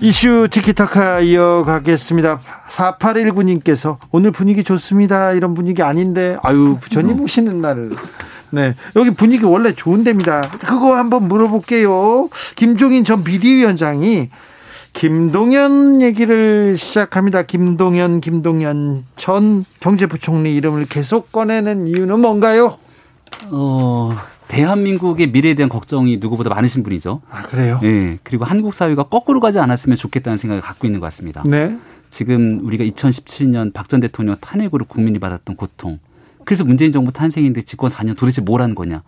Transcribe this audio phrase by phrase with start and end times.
[0.00, 2.40] 이슈 티키타카 이어가겠습니다.
[2.68, 5.32] 4819님께서 오늘 분위기 좋습니다.
[5.32, 7.90] 이런 분위기 아닌데, 아유, 부처님 오시는 날.
[8.50, 8.74] 네.
[8.96, 10.42] 여기 분위기 원래 좋은 데입니다.
[10.60, 12.28] 그거 한번 물어볼게요.
[12.56, 14.28] 김종인 전 비대위원장이
[14.92, 17.42] 김동연 얘기를 시작합니다.
[17.42, 22.78] 김동연, 김동연 전 경제부총리 이름을 계속 꺼내는 이유는 뭔가요?
[23.50, 24.14] 어,
[24.52, 27.22] 대한민국의 미래에 대한 걱정이 누구보다 많으신 분이죠.
[27.30, 27.78] 아, 그래요?
[27.80, 28.18] 네.
[28.22, 31.42] 그리고 한국 사회가 거꾸로 가지 않았으면 좋겠다는 생각을 갖고 있는 것 같습니다.
[31.46, 31.76] 네.
[32.10, 35.98] 지금 우리가 2017년 박 전 대통령 탄핵으로 국민이 받았던 고통.
[36.44, 39.02] 그래서 문재인 정부 탄생인데 집권 4년 도대체 뭘 하는 거냐.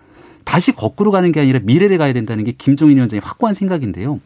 [0.44, 4.20] 다시 거꾸로 가는 게 아니라 미래를 가야 된다는 게 김종인 위원장의 확고한 생각인데요.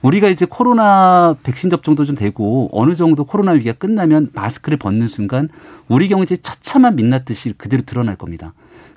[0.00, 5.48] 우리가 이제 코로나 백신 접종도 좀 되고 어느 정도 코로나 위기가 끝나면 마스크를 벗는 순간
[5.88, 8.54] 우리 경제 처참한 민낯듯이 그대로 드러날 겁니다.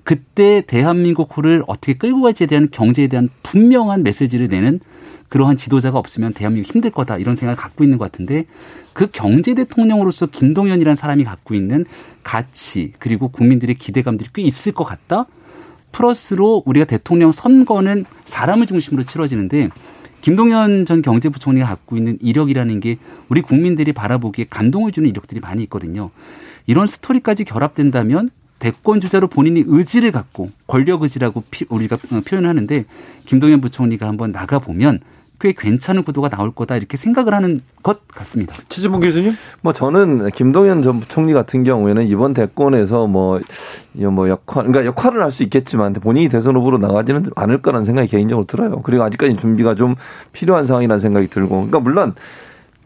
[0.07, 4.79] 그때 대한민국을 어떻게 끌고 갈지에 대한 경제에 대한 분명한 메시지를 내는
[5.27, 8.45] 그러한 지도자가 없으면 대한민국 힘들 거다 이런 생각을 갖고 있는 것 같은데
[8.93, 11.83] 그 경제 대통령으로서 김동연이라는 사람이 갖고 있는
[12.23, 15.25] 가치 그리고 국민들의 기대감들이 꽤 있을 것 같다.
[15.91, 19.67] 플러스로 우리가 대통령 선거는 사람을 중심으로 치러지는데
[20.21, 26.11] 김동연 전 경제부총리가 갖고 있는 이력이라는 게 우리 국민들이 바라보기에 감동을 주는 이력들이 많이 있거든요.
[26.65, 32.85] 이런 스토리까지 결합된다면 대권 주자로 본인이 의지를 갖고 권력 의지라고 우리가 어, 표현을 하는데
[33.25, 34.99] 김동연 부총리가 한번 나가 보면
[35.39, 38.55] 꽤 괜찮은 구도가 나올 거다 이렇게 생각을 하는 것 같습니다.
[38.69, 39.33] 최재봉 교수님?
[39.61, 43.39] 뭐 저는 김동연 전 부총리 같은 경우에는 이번 대권에서 뭐,
[43.93, 48.47] 뭐 역할, 그러니까 역할을 할 수 있겠지만 본인이 대선 후보로 나가지는 않을 거라는 생각이 개인적으로
[48.47, 48.81] 들어요.
[48.81, 49.93] 그리고 아직까지 준비가 좀
[50.31, 51.49] 필요한 상황이라는 생각이 들고.
[51.49, 52.15] 그러니까 물론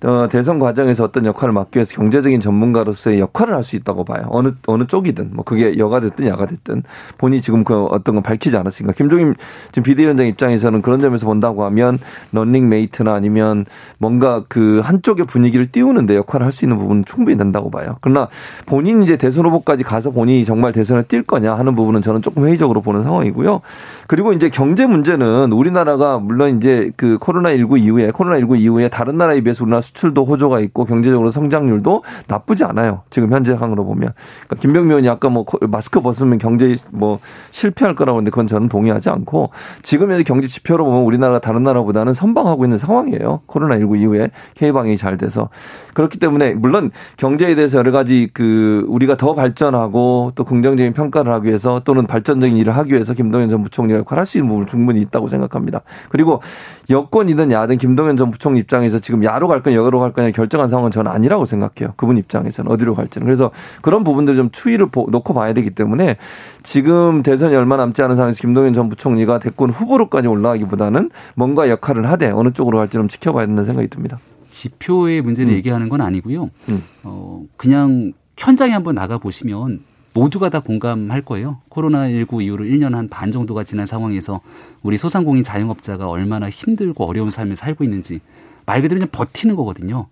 [0.04, 4.24] 어, 대선 과정에서 어떤 역할을 맡기 위해서 경제적인 전문가로서의 역할을 할 수 있다고 봐요.
[4.30, 6.82] 어느 어느 쪽이든 뭐 그게 여가 됐든 야가 됐든
[7.20, 9.36] 본인이 지금 그 어떤 건 밝히지 않았으니까 김종인
[9.72, 12.00] 지금 비대위원장 입장에서는 그런 점에서 본다고 하면
[12.32, 13.66] 런닝 메이트나 아니면
[14.00, 17.98] 뭔가 그 한쪽의 분위기를 띄우는데 역할을 할 수 있는 부분은 충분히 된다고 봐요.
[18.02, 18.28] 그러나
[18.66, 22.82] 본인 이제 대선 후보까지 가서 본인이 정말 대선을 뛸 거냐 하는 부분은 저는 조금 회의적으로
[22.82, 23.62] 보는 상황이고요.
[24.08, 29.18] 그리고 이제 경제 문제는 우리나라가 물론 이제 그 코로나 19 이후에 코로나 19 이후에 다른
[29.18, 33.04] 나라에 비해서 우리나라 수출도 호조가 있고 경제적으로 성장률도 나쁘지 않아요.
[33.10, 34.12] 지금 현재 상으로 보면.
[34.48, 37.20] 그러니까 김병민 의원이 아까 뭐 마스크 벗으면 경제 뭐
[37.52, 39.52] 실패할 거라고 하는데 그건 저는 동의하지 않고
[39.82, 43.42] 지금 현재 경제 지표로 보면 우리나라가 다른 나라보다는 선방하고 있는 상황이에요.
[43.48, 45.50] 코로나19 이후에 K방이 잘 돼서.
[45.94, 51.48] 그렇기 때문에 물론 경제에 대해서 여러 가지 그 우리가 더 발전하고 또 긍정적인 평가를 하기
[51.48, 55.02] 위해서 또는 발전적인 일을 하기 위해서 김동연 전 부총리가 역할을 할 수 있는 부분 충분히
[55.02, 55.82] 있다고 생각합니다.
[56.10, 56.42] 그리고
[56.90, 60.92] 여권이든 야든 김동연 전 부총리 입장에서 지금 야로 갈거 냐 여로 갈 거냐 결정한 상황은
[60.92, 61.94] 저는 아니라고 생각해요.
[61.98, 63.26] 그분 입장에서는 어디로 갈지는.
[63.26, 66.18] 그래서 그런 부분들 좀 추이를 놓고 봐야 되기 때문에
[66.64, 72.30] 지금 대선이 얼마 남지 않은 상황에서 김동연 전 부총리가 대권 후보로까지 올라가기보다는 뭔가 역할을 하되
[72.32, 74.20] 어느 쪽으로 갈지 좀 지켜봐야 된다는 생각이 듭니다.
[74.50, 75.56] 지표의 문제를 음.
[75.56, 76.50] 얘기하는 건 아니고요.
[76.70, 76.84] 음.
[77.04, 81.60] 어, 그냥 현장에 한번 나가 보시면 모두가 다 공감할 거예요.
[81.70, 84.42] 코로나19 이후로 1년 한 반 정도가 지난 상황에서
[84.84, 88.20] 우리 소상공인 자영업자가 얼마나 힘들고 어려운 삶을 살고 있는지
[88.66, 90.08] 말 그대로 그냥 버티는 거거든요.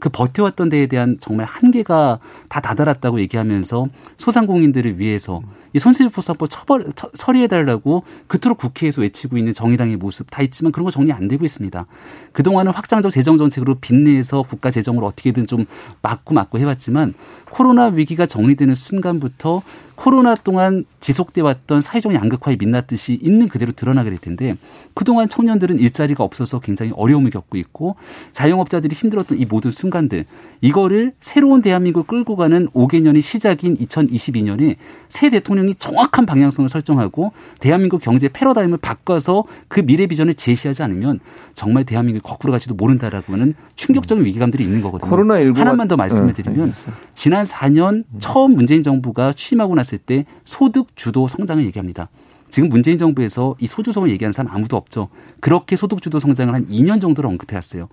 [0.00, 5.40] 그 버텨왔던 데에 대한 정말 한계가 다 다다랐다고 얘기하면서 소상공인들을 위해서
[5.74, 6.86] 이 손실보상법 처벌
[7.16, 11.86] 처리해달라고 그토록 국회에서 외치고 있는 정의당의 모습 다 있지만 그런 거 정리 안 되고 있습니다.
[12.32, 15.66] 그동안은 확장적 재정 정책으로 빚내서 국가 재정을 어떻게든 좀
[16.00, 17.14] 막고 막고 해왔지만
[17.50, 19.62] 코로나 위기가 정리되는 순간부터
[19.96, 24.56] 코로나 동안 지속돼 왔던 사회적 양극화의 민낯듯이 있는 그대로 드러나게 될 텐데
[24.92, 27.96] 그동안 청년들은 일자리가 없어서 굉장히 어려움을 겪고 있고
[28.32, 30.24] 자영업자들이 힘들었던 이 모든 순간들
[30.60, 34.76] 이거를 새로운 대한민국을 끌고 가는 5개년의 시작인 2022년에
[35.08, 41.20] 새 대통령 이 정확한 방향성을 설정하고 대한민국 경제 패러다임을 바꿔서 그 미래 비전을 제시하지 않으면
[41.54, 45.10] 정말 대한민국이 거꾸로 가지도 모른다라고 하는 충격적인 위기감들이 있는 거거든요.
[45.10, 46.72] 코로나19 하나만 더 말씀을 네, 드리면
[47.14, 52.08] 지난 4년 처음 문재인 정부가 취임하고 났을 때 소득 주도 성장을 얘기합니다.
[52.54, 55.08] 지금 문재인 정부에서 이 소주성을 얘기하는 사람 아무도 없죠.
[55.40, 57.88] 그렇게 소득 주도 성장을 한 2년 정도를 언급해 왔어요.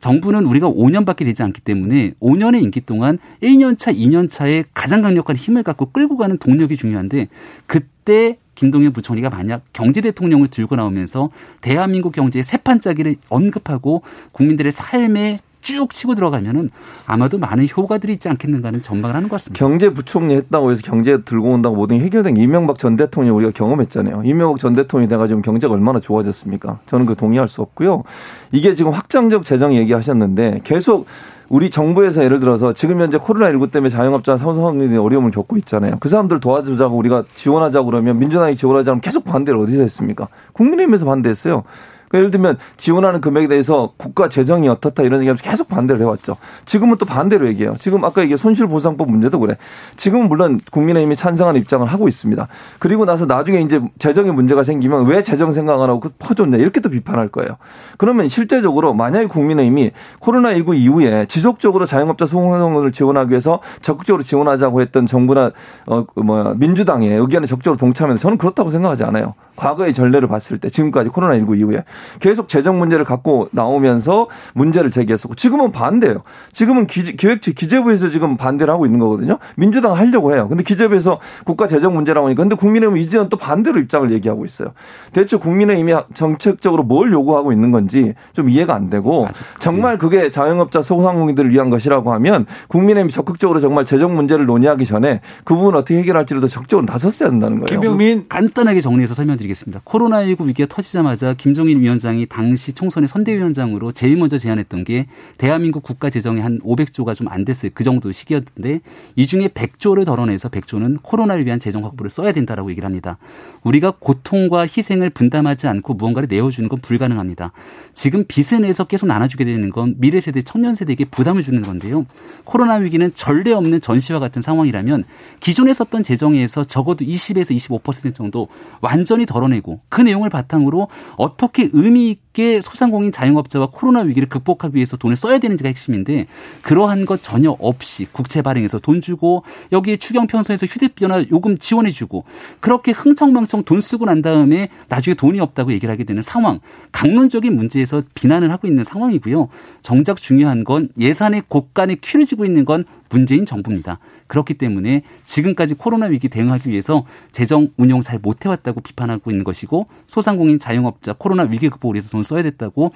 [0.00, 5.36] 정부는 우리가 5년밖에 되지 않기 때문에 5년의 임기 동안 1년 차, 2년 차에 가장 강력한
[5.36, 7.28] 힘을 갖고 끌고 가는 동력이 중요한데
[7.68, 11.30] 그때 김동연 부총리가 만약 경제 대통령을 들고 나오면서
[11.60, 14.02] 대한민국 경제의 새 판짜기를 언급하고
[14.32, 16.70] 국민들의 삶에 쭉 치고 들어가면은
[17.06, 19.58] 아마도 많은 효과들이 있지 않겠는가 하는 전망을 하는 것 같습니다.
[19.58, 24.22] 경제부총리 했다고 해서 경제 들고 온다고 모든 게 해결된 이명박 전 대통령 우리가 경험했잖아요.
[24.24, 26.80] 이명박 전 대통령이 돼가지고 경제가 얼마나 좋아졌습니까?
[26.86, 28.04] 저는 그 동의할 수 없고요.
[28.52, 31.06] 이게 지금 확장적 재정 얘기하셨는데 계속
[31.50, 35.96] 우리 정부에서 예를 들어서 지금 현재 코로나19 때문에 자영업자 사무소들이 어려움을 겪고 있잖아요.
[35.98, 40.28] 그 사람들 도와주자고 우리가 지원하자고 그러면 민주당이 지원하자면 계속 반대를 어디서 했습니까?
[40.52, 41.64] 국민의힘에서 반대했어요.
[42.10, 46.36] 그러니까 예를 들면 지원하는 금액에 대해서 국가 재정이 어떻다 이런 얘기하면서 계속 반대를 해왔죠.
[46.66, 47.76] 지금은 또 반대로 얘기해요.
[47.78, 49.56] 지금 아까 이게 손실보상법 문제도 그래.
[49.96, 52.48] 지금은 물론 국민의힘이 찬성하는 입장을 하고 있습니다.
[52.78, 56.90] 그리고 나서 나중에 이제 재정에 문제가 생기면 왜 재정 생각 안 하고 퍼줬냐 이렇게 또
[56.90, 57.56] 비판할 거예요.
[57.96, 65.52] 그러면 실제적으로 만약에 국민의힘이 코로나19 이후에 지속적으로 자영업자 소송을 지원하기 위해서 적극적으로 지원하자고 했던 정부나
[65.86, 69.34] 어 뭐 민주당의 의견에 적극적으로 동참해서 저는 그렇다고 생각하지 않아요.
[69.60, 71.84] 과거의 전례를 봤을 때 지금까지 코로나19 이후에
[72.18, 76.22] 계속 재정 문제를 갖고 나오면서 문제를 제기했었고 지금은 반대예요.
[76.52, 79.38] 지금은 기획 기재부에서 지금 반대를 하고 있는 거거든요.
[79.56, 80.48] 민주당 하려고 해요.
[80.48, 84.72] 근데 기재부에서 국가 재정 문제라고 하니까 근데 국민의힘 이제는 또 반대로 입장을 얘기하고 있어요.
[85.12, 89.28] 대체 국민의힘이 정책적으로 뭘 요구하고 있는 건지 좀 이해가 안 되고
[89.58, 95.54] 정말 그게 자영업자 소상공인들을 위한 것이라고 하면 국민의힘이 적극적으로 정말 재정 문제를 논의하기 전에 그
[95.54, 97.66] 부분 어떻게 해결할지를 더 적극적으로 나섰어야 된다는 거예요.
[97.66, 99.49] 김병민 간단하게 정리해서 설명드리겠습니다.
[99.54, 105.06] 코로나19 위기가 터지자마자 김종인 위원장이 당시 총선의 선대위원장으로 제일 먼저 제안했던 게
[105.38, 107.70] 대한민국 국가 재정이 한 500조가 좀 안 됐어요.
[107.74, 108.80] 그 정도 시기였는데
[109.16, 113.18] 이 중에 100조를 덜어내서 100조는 코로나를 위한 재정 확보를 써야 된다라고 얘기를 합니다.
[113.62, 117.52] 우리가 고통과 희생을 분담하지 않고 무언가를 내어주는 건 불가능합니다.
[117.94, 122.06] 지금 빚을 내서 계속 나눠주게 되는 건 미래 세대, 청년 세대에게 부담을 주는 건데요.
[122.44, 125.04] 코로나 위기는 전례 없는 전시와 같은 상황이라면
[125.40, 128.48] 기존에 썼던 재정에서 적어도 20에서 25% 정도
[128.80, 134.96] 완전히 덜 어내고 그 내용을 바탕으로 어떻게 의미 있게 소상공인 자영업자와 코로나 위기를 극복하기 위해서
[134.96, 136.26] 돈을 써야 되는지가 핵심인데
[136.62, 142.24] 그러한 것 전혀 없이 국채 발행해서 돈 주고 여기에 추경 편성해서 휴대전화 요금 지원해 주고
[142.60, 146.60] 그렇게 흥청망청 돈 쓰고 난 다음에 나중에 돈이 없다고 얘기를 하게 되는 상황
[146.92, 149.48] 강론적인 문제에서 비난을 하고 있는 상황이고요.
[149.82, 153.98] 정작 중요한 건 예산의 곳간에 키를 쥐고 있는 건 문재인 정부입니다.
[154.28, 160.58] 그렇기 때문에 지금까지 코로나 위기 대응하기 위해서 재정 운용 잘 못해왔다고 비판하고 있는 것이고 소상공인
[160.58, 162.92] 자영업자 코로나 위기 극복을 위해서 돈 써야 됐다고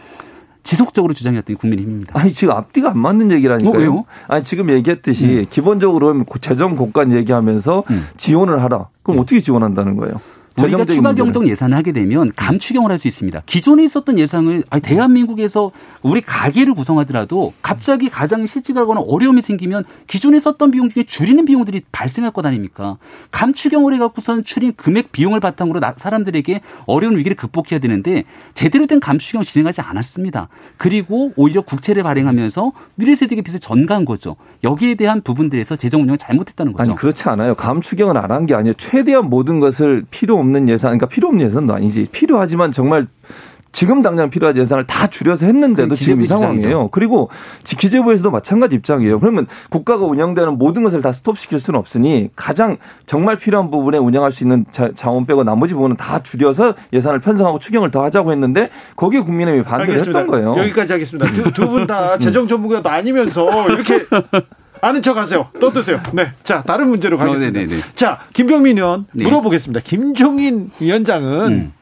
[0.63, 2.19] 지속적으로 주장했던 국민의힘입니다.
[2.19, 3.95] 아니 지금 앞뒤가 안 맞는 얘기라니까요.
[3.95, 4.05] 어?
[4.29, 5.47] 아니 지금 얘기했듯이 음.
[5.51, 8.07] 기본적으로 재정 공간 얘기하면서 음.
[8.17, 8.89] 지원을 하라.
[9.03, 9.23] 그럼 음.
[9.23, 10.21] 어떻게 지원한다는 거예요?
[10.57, 13.43] 우리가 추가 경정 예산을 하게 되면 감추경을 할 수 있습니다.
[13.47, 15.73] 기존에 있었던 예상을 아니 대한민국에서
[16.03, 22.31] 우리 가게를 구성하더라도 갑자기 가장 실직하거나 어려움이 생기면 기존에 썼던 비용 중에 줄이는 비용들이 발생할
[22.31, 22.99] 것 아닙니까?
[23.33, 28.23] 감추경을 해갖고선 줄인 금액 비용을 바탕으로 사람들에게 어려운 위기를 극복해야 되는데
[28.55, 30.49] 제대로 된 감추경 진행하지 않았습니다.
[30.77, 34.37] 그리고 오히려 국채를 발행하면서 미래 세대에게 빚을 전가한 거죠.
[34.63, 36.93] 여기에 대한 부분들에서 재정 운영을 잘못했다는 거죠.
[36.93, 37.55] 아니 그렇지 않아요.
[37.57, 38.75] 감추경을 안 한 게 아니에요.
[38.75, 42.07] 최대한 모든 것을 필요 없는 예산, 그러니까 필요 없는 예산도 아니지.
[42.13, 43.09] 필요하지만 정말
[43.73, 46.91] 지금 당장 필요한 예산을 다 줄여서 했는데도 지금 이 상황이에요.
[46.93, 47.29] 그리고
[47.65, 49.19] 기재부에서도 마찬가지 입장이에요.
[49.19, 54.45] 그러면 국가가 운영되는 모든 것을 다 스톱시킬 수는 없으니 가장 정말 필요한 부분에 운영할 수
[54.45, 59.19] 있는 자 원 빼고 나머지 부분은 다 줄여서 예산을 편성하고 추경을 더 하자고 했는데 거기에
[59.23, 60.19] 국민의힘이 반대를 알겠습니다.
[60.21, 60.57] 했던 거예요.
[60.57, 61.33] 여기까지 하겠습니다.
[61.53, 64.07] 두 분다 재정 전문가도 아니면서 이렇게
[64.85, 65.49] 아는 척 하세요.
[65.61, 66.03] 떠드세요.
[66.13, 66.33] 네.
[66.45, 67.61] 자, 다른 문제로 가겠습니다.
[67.61, 69.25] 어, 자, 김병민 의원 네.
[69.25, 69.81] 물어보겠습니다.
[69.83, 71.73] 김종인 위원장은 음.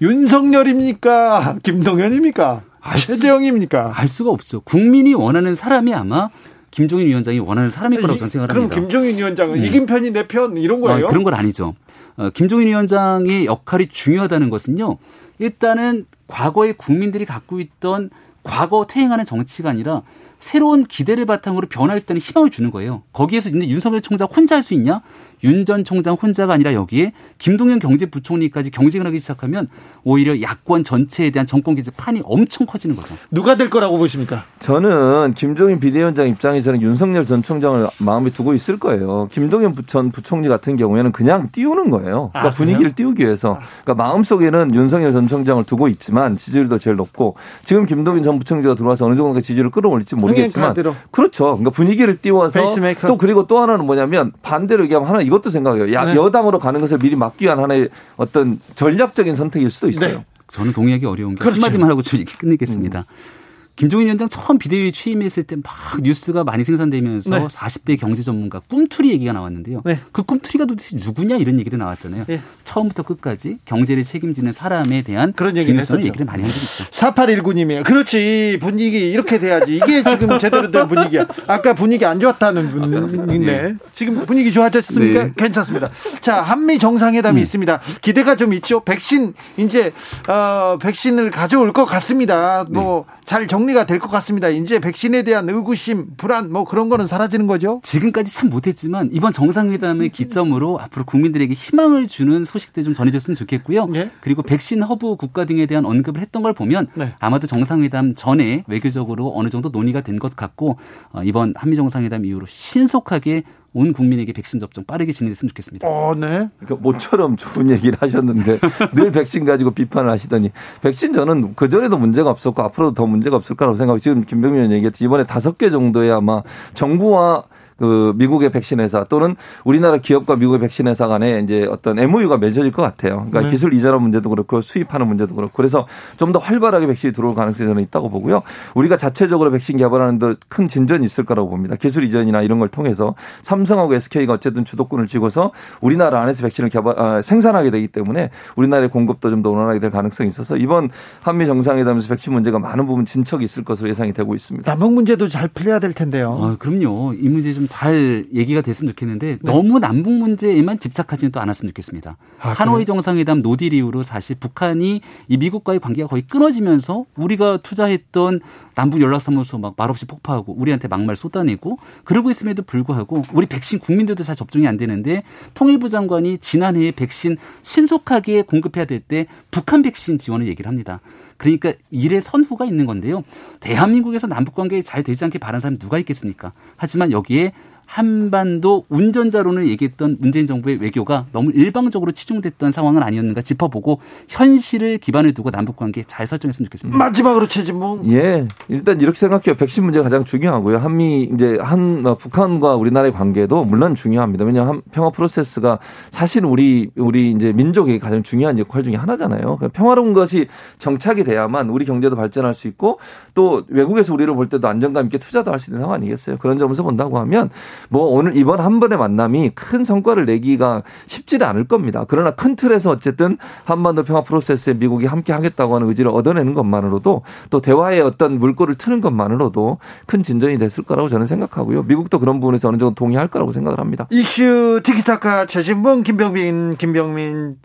[0.00, 1.56] 윤석열입니까?
[1.62, 2.62] 김동연입니까?
[2.96, 3.92] 최재형입니까?
[3.94, 4.60] 알 수가 없죠.
[4.60, 6.28] 국민이 원하는 사람이 아마
[6.70, 8.68] 김종인 위원장이 원하는 사람일 거라고 저는 생각합니다.
[8.74, 9.64] 그럼 김종인 위원장은 음.
[9.64, 11.06] 이긴 편이 내 편 이런 거예요?
[11.06, 11.74] 아, 그런 건 아니죠.
[12.16, 14.98] 어, 김종인 위원장의 역할이 중요하다는 것은요.
[15.38, 18.10] 일단은 과거에 국민들이 갖고 있던
[18.42, 20.02] 과거 퇴행하는 정치가 아니라
[20.38, 23.02] 새로운 기대를 바탕으로 변화할 수 있다는 희망을 주는 거예요.
[23.12, 25.02] 거기에서 윤석열 총장 혼자 할 수 있냐?
[25.44, 29.68] 윤 전 총장 혼자가 아니라 여기에 김동연 경제부총리까지 경쟁을 하기 시작하면
[30.04, 33.16] 오히려 야권 전체에 대한 정권 기제 판이 엄청 커지는 거죠.
[33.30, 34.44] 누가 될 거라고 보십니까?
[34.60, 39.28] 저는 김종인 비대위원장 입장에서는 윤석열 전 총장을 마음에 두고 있을 거예요.
[39.32, 42.30] 김동연 전 부총리 같은 경우에는 그냥 띄우는 거예요.
[42.32, 43.58] 그러니까 아, 분위기를 띄우기 위해서.
[43.82, 49.06] 그러니까 마음속에는 윤석열 전 총장을 두고 있지만 지지율도 제일 높고 지금 김동연 전 부총리가 들어와서
[49.06, 50.74] 어느 정도 지지율을 끌어올릴지 모르겠지만
[51.10, 51.44] 그렇죠.
[51.46, 53.08] 그러니까 분위기를 띄워서 페이스메이커.
[53.08, 55.92] 또 그리고 또 하나는 뭐냐면 반대로 얘기하면 하나 이것도 생각해요.
[55.92, 56.14] 야, 네.
[56.14, 60.18] 여당으로 가는 것을 미리 막기 위한 하나의 어떤 전략적인 선택일 수도 있어요.
[60.18, 60.24] 네.
[60.48, 61.60] 저는 동의하기 어려운 게 그렇죠.
[61.60, 62.02] 한마디만 하고
[62.38, 63.00] 끝내겠습니다.
[63.00, 63.35] 음.
[63.76, 67.46] 김종인 위원장 처음 비대위에 취임했을 때 막 뉴스가 많이 생산되면서 네.
[67.46, 69.82] 40대 경제 전문가 꿈틀이 얘기가 나왔는데요.
[69.84, 69.98] 네.
[70.12, 72.24] 그 꿈틀이가 도대체 누구냐 이런 얘기도 나왔잖아요.
[72.26, 72.40] 네.
[72.64, 76.02] 처음부터 끝까지 경제를 책임지는 사람에 대한 그런 얘기를 했었죠.
[76.02, 76.84] 얘기를 많이 한 적이 있죠.
[76.90, 77.84] 4819님이에요.
[77.84, 78.58] 그렇지.
[78.60, 79.76] 분위기 이렇게 돼야지.
[79.76, 81.26] 이게 지금 제대로 된 분위기야.
[81.46, 83.74] 아까 분위기 안 좋았다는 분인데 네.
[83.94, 85.24] 지금 분위기 좋아졌습니까?
[85.24, 85.32] 네.
[85.36, 85.88] 괜찮습니다.
[86.20, 87.42] 자, 한미 정상회담이 음.
[87.42, 87.80] 있습니다.
[88.02, 88.80] 기대가 좀 있죠.
[88.80, 89.92] 백신 이제
[90.28, 92.64] 어, 백신을 가져올 것 같습니다.
[92.68, 93.46] 뭐잘 네.
[93.66, 94.48] 정리가 될 것 같습니다.
[94.48, 97.80] 이제 백신에 대한 의구심, 불안 뭐 그런 거는 사라지는 거죠.
[97.82, 103.86] 지금까지 참 못했지만 이번 정상회담의 기점으로 앞으로 국민들에게 희망을 주는 소식들 좀 전해줬으면 좋겠고요.
[103.86, 104.10] 네.
[104.20, 107.14] 그리고 백신 허브 국가 등에 대한 언급을 했던 걸 보면 네.
[107.18, 110.78] 아마도 정상회담 전에 외교적으로 어느 정도 논의가 된 것 같고
[111.12, 113.42] 어, 이번 한미 정상회담 이후로 신속하게
[113.76, 115.86] 온 국민에게 백신 접종 빠르게 진행됐으면 좋겠습니다.
[115.86, 116.48] 어, 네.
[116.58, 118.58] 그러니까 모처럼 좋은 얘기를 하셨는데
[118.94, 123.54] 늘 백신 가지고 비판을 하시더니 백신 저는 그 전에도 문제가 없었고 앞으로도 더 문제가 없을
[123.54, 126.42] 거라고 생각하고 지금 김병민 의원 얘기했듯이 이번에 다섯 개 정도의 아마
[126.72, 127.44] 정부와
[127.78, 132.72] 그 미국의 백신 회사 또는 우리나라 기업과 미국의 백신 회사 간에 이제 어떤 MOU가 맺어질
[132.72, 133.16] 것 같아요.
[133.16, 133.48] 그러니까 네.
[133.50, 137.82] 기술 이전하는 문제도 그렇고 수입하는 문제도 그렇고 그래서 좀 더 활발하게 백신이 들어올 가능성이 저는
[137.84, 138.42] 있다고 보고요.
[138.74, 141.76] 우리가 자체적으로 백신 개발하는 데 큰 진전이 있을 거라고 봅니다.
[141.76, 147.22] 기술 이전이나 이런 걸 통해서 삼성하고 SK가 어쨌든 주도권을 쥐고서 우리나라 안에서 백신을 개발 아,
[147.22, 150.88] 생산하게 되기 때문에 우리나라의 공급도 좀 더 원활하게 될 가능성이 있어서 이번
[151.22, 154.68] 한미 정상회담에서 백신 문제가 많은 부분 진척이 있을 것으로 예상이 되고 있습니다.
[154.70, 156.38] 남북 문제도 잘 풀려야 될 텐데요.
[156.40, 157.12] 아, 그럼요.
[157.14, 159.38] 이 문제 좀좀 잘 얘기가 됐으면 좋겠는데 네.
[159.42, 162.16] 너무 남북 문제에만 집착하지는 또 않았으면 좋겠습니다.
[162.40, 168.40] 아, 하노이 정상회담 노딜 이후로 사실 북한이 이 미국과의 관계가 거의 끊어지면서 우리가 투자했던
[168.74, 174.34] 남북 연락사무소 막 말없이 폭파하고 우리한테 막말 쏟아내고 그러고 있음에도 불구하고 우리 백신 국민들도 잘
[174.34, 175.22] 접종이 안 되는데
[175.54, 181.00] 통일부 장관이 지난해에 백신 신속하게 공급해야 될 때 북한 백신 지원을 얘기를 합니다.
[181.36, 183.22] 그러니까 일의 선후가 있는 건데요.
[183.60, 186.52] 대한민국에서 남북 관계 잘 되지 않게 바라는 사람이 누가 있겠습니까?
[186.76, 187.52] 하지만 여기에
[187.86, 195.50] 한반도 운전자론을 얘기했던 문재인 정부의 외교가 너무 일방적으로 치중됐던 상황은 아니었는가 짚어보고 현실을 기반을 두고
[195.50, 196.98] 남북 관계 잘 설정했으면 좋겠습니다.
[196.98, 198.10] 마지막으로 최진봉.
[198.10, 198.46] 예.
[198.68, 199.54] 일단 이렇게 생각해요.
[199.56, 200.78] 백신 문제가 가장 중요하고요.
[200.78, 204.44] 한미 이제 한 어, 북한과 우리나라의 관계도 물론 중요합니다.
[204.44, 205.78] 왜냐하면 평화 프로세스가
[206.10, 209.40] 사실 우리 우리 이제 민족이 가장 중요한 역할 중에 하나잖아요.
[209.40, 212.98] 그러니까 평화로운 것이 정착이 돼야만 우리 경제도 발전할 수 있고
[213.34, 216.36] 또 외국에서 우리를 볼 때도 안정감 있게 투자도 할 수 있는 상황 아니겠어요.
[216.36, 217.48] 그런 점에서 본다고 하면
[217.88, 222.04] 뭐 오늘 이번 한 번의 만남이 큰 성과를 내기가 쉽지는 않을 겁니다.
[222.08, 227.60] 그러나 큰 틀에서 어쨌든 한반도 평화 프로세스에 미국이 함께 하겠다고 하는 의지를 얻어내는 것만으로도 또
[227.60, 231.82] 대화의 어떤 물꼬를 트는 것만으로도 큰 진전이 됐을 거라고 저는 생각하고요.
[231.84, 234.06] 미국도 그런 부분에서 어느 정도 동의할 거라고 생각을 합니다.
[234.10, 237.56] 이슈 티키타카 최진봉, 김병민, 김병민,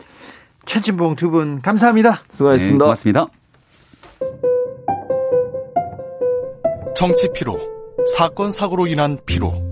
[0.64, 2.20] 최진봉 두 분 감사합니다.
[2.30, 2.84] 수고하셨습니다.
[2.84, 3.26] 네, 고맙습니다.
[6.94, 7.58] 정치 피로,
[8.14, 9.71] 사건 사고로 인한 피로.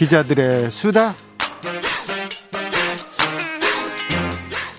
[0.00, 1.14] 기자들의 수다.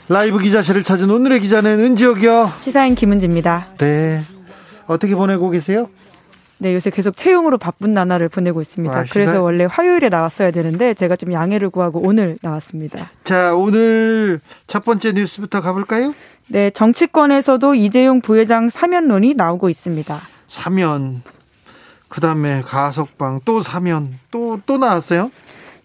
[0.09, 2.51] 라이브 기자실을 찾은 오늘의 기자는 은지옥이요.
[2.59, 3.67] 시사인 김은지입니다.
[3.77, 4.23] 네.
[4.87, 5.87] 어떻게 보내고 계세요?
[6.57, 8.97] 네, 요새 계속 채용으로 바쁜 나날을 보내고 있습니다.
[8.97, 13.11] 아, 그래서 원래 화요일에 나왔어야 되는데 제가 좀 양해를 구하고 오늘 나왔습니다.
[13.23, 16.15] 자, 오늘 첫 번째 뉴스부터 가볼까요?
[16.47, 20.19] 네, 정치권에서도 이재용 부회장 사면론이 나오고 있습니다.
[20.47, 21.21] 사면
[22.12, 25.32] 그다음에 가석방 또 사면 또또 나왔어요?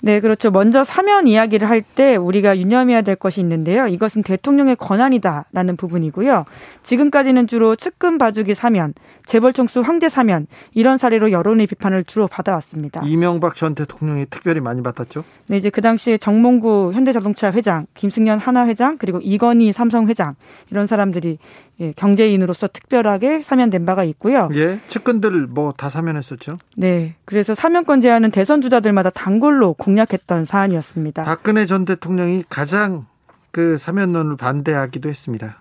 [0.01, 0.51] 네, 그렇죠.
[0.51, 3.87] 먼저 사면 이야기를 할 때 우리가 유념해야 될 것이 있는데요.
[3.87, 6.45] 이것은 대통령의 권한이다라는 부분이고요.
[6.83, 8.93] 지금까지는 주로 측근 봐주기 사면,
[9.25, 13.03] 재벌 총수 황제 사면 이런 사례로 여론의 비판을 주로 받아왔습니다.
[13.05, 15.25] 이명박 전 대통령이 특별히 많이 받았죠.
[15.47, 20.35] 네, 이제 그 당시에 정몽구 현대자동차 회장, 김승연 하나 회장, 그리고 이건희 삼성 회장
[20.71, 21.39] 이런 사람들이
[21.79, 24.49] 예, 경제인으로서 특별하게 사면된 바가 있고요.
[24.55, 26.57] 예, 측근들 뭐 다 사면했었죠.
[26.77, 31.23] 네, 그래서 사면권 제한은 대선 주자들마다 단골로 공략했던 사안이었습니다.
[31.23, 33.07] 박근혜 전 대통령이 가장
[33.53, 35.59] 그 사면론을 반대하기도 했습니다.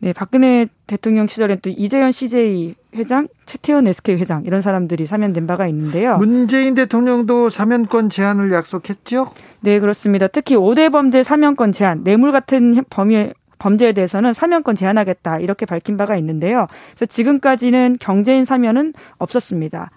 [0.00, 5.66] 네, 박근혜 대통령 시절엔 또 이재현 CJ 회장, 최태원 SK 회장 이런 사람들이 사면된 바가
[5.68, 6.18] 있는데요.
[6.18, 9.32] 문재인 대통령도 사면권 제한을 약속했죠?
[9.60, 10.28] 네, 그렇습니다.
[10.28, 16.16] 특히 5대 범죄 사면권 제한, 뇌물 같은 범위에 범죄에 대해서는 사면권 제한하겠다 이렇게 밝힌 바가
[16.18, 16.68] 있는데요.
[16.90, 19.90] 그래서 지금까지는 경제인 사면은 없었습니다.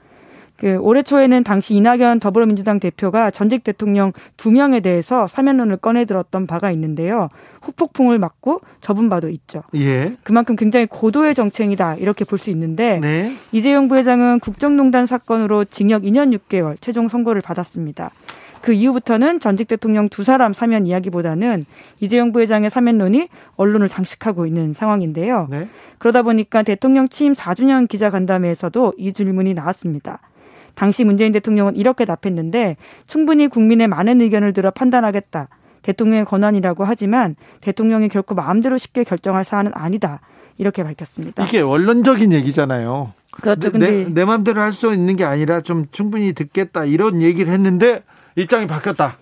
[0.62, 6.46] 그 올해 초에는 당시 이낙연 더불어민주당 대표가 전직 대통령 두 명에 대해서 사면론을 꺼내 들었던
[6.46, 7.30] 바가 있는데요.
[7.64, 9.64] 후폭풍을 맞고 접은 바도 있죠.
[9.74, 10.16] 예.
[10.22, 13.34] 그만큼 굉장히 고도의 정책이다 이렇게 볼 수 있는데 네.
[13.52, 18.12] 이재용 부회장은 국정농단 사건으로 징역 2년 6개월 최종 선고를 받았습니다.
[18.62, 21.66] 그 이후부터는 전직 대통령 두 사람 사면 이야기보다는
[22.00, 25.48] 이재용 부회장의 사면론이 언론을 장식하고 있는 상황인데요.
[25.50, 25.68] 네.
[25.98, 30.20] 그러다 보니까 대통령 취임 4주년 기자간담회에서도 이 질문이 나왔습니다.
[30.76, 35.50] 당시 문재인 대통령은 이렇게 답했는데 충분히 국민의 많은 의견을 들어 판단하겠다.
[35.82, 40.22] 대통령의 권한이라고 하지만 대통령이 결코 마음대로 쉽게 결정할 사안은 아니다.
[40.58, 41.44] 이렇게 밝혔습니다.
[41.44, 43.14] 이게 원론적인 얘기잖아요.
[43.32, 43.72] 그렇죠.
[43.72, 48.04] 근데 내, 내 마음대로 할 수 있는 게 아니라 좀 충분히 듣겠다 이런 얘기를 했는데
[48.36, 49.18] 입장이 바뀌었다.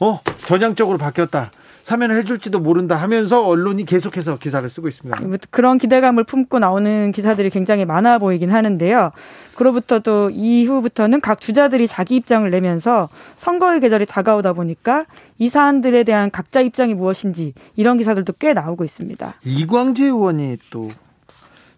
[0.00, 1.50] 어 전향적으로 바뀌었다.
[1.82, 5.20] 사면을 해줄지도 모른다 하면서 언론이 계속해서 기사를 쓰고 있습니다.
[5.24, 9.10] 뭐 그런 기대감을 품고 나오는 기사들이 굉장히 많아 보이긴 하는데요.
[9.56, 15.06] 그로부터 또 이후부터는 각 주자들이 자기 입장을 내면서 선거의 계절이 다가오다 보니까
[15.38, 19.34] 이 사안들에 대한 각자 입장이 무엇인지 이런 기사들도 꽤 나오고 있습니다.
[19.44, 20.88] 이광재 의원이 또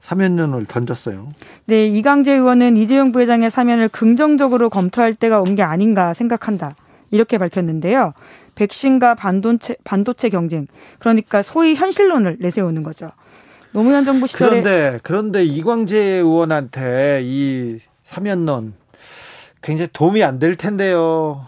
[0.03, 1.29] 사면론을 던졌어요.
[1.65, 6.75] 네, 이광재 의원은 이재용 부회장의 사면을 긍정적으로 검토할 때가 온 게 아닌가 생각한다.
[7.11, 8.13] 이렇게 밝혔는데요.
[8.55, 10.67] 백신과 반도체, 반도체 경쟁.
[10.99, 13.11] 그러니까 소위 현실론을 내세우는 거죠.
[13.73, 18.75] 노무현 정부 시절에 그런데 그런데 이광재 의원한테 이 사면론
[19.63, 21.47] 굉장히 도움이 안 될 텐데요.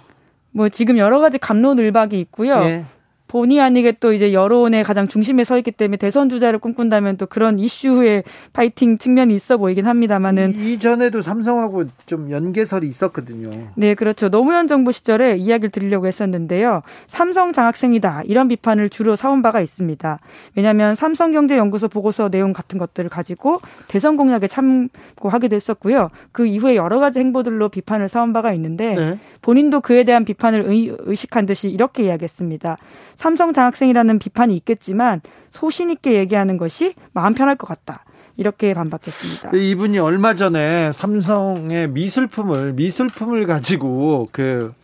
[0.50, 2.56] 뭐 지금 여러 가지 감론을박이 있고요.
[2.62, 2.84] 예.
[3.28, 7.58] 본의 아니게 또 이제 여론의 가장 중심에 서 있기 때문에 대선 주자를 꿈꾼다면 또 그런
[7.58, 13.50] 이슈의 파이팅 측면이 있어 보이긴 합니다만은 이전에도 삼성하고 좀 연계설이 있었거든요.
[13.74, 14.28] 네, 그렇죠.
[14.28, 16.82] 노무현 정부 시절에 이야기를 드리려고 했었는데요.
[17.08, 20.18] 삼성 장학생이다 이런 비판을 주로 사온 바가 있습니다.
[20.54, 26.10] 왜냐하면 삼성경제연구소 보고서 내용 같은 것들을 가지고 대선 공약에 참고하기도 했었고요.
[26.32, 29.18] 그 이후에 여러 가지 행보들로 비판을 사온 바가 있는데 네.
[29.42, 32.76] 본인도 그에 대한 비판을 의식한 듯이 이렇게 이야기했습니다.
[33.16, 35.20] 삼성 장학생이라는 비판이 있겠지만
[35.50, 38.04] 소신 있게 얘기하는 것이 마음 편할 것 같다.
[38.36, 39.56] 이렇게 반박했습니다.
[39.56, 44.74] 이분이 얼마 전에 삼성의 미술품을 미술품을 가지고 그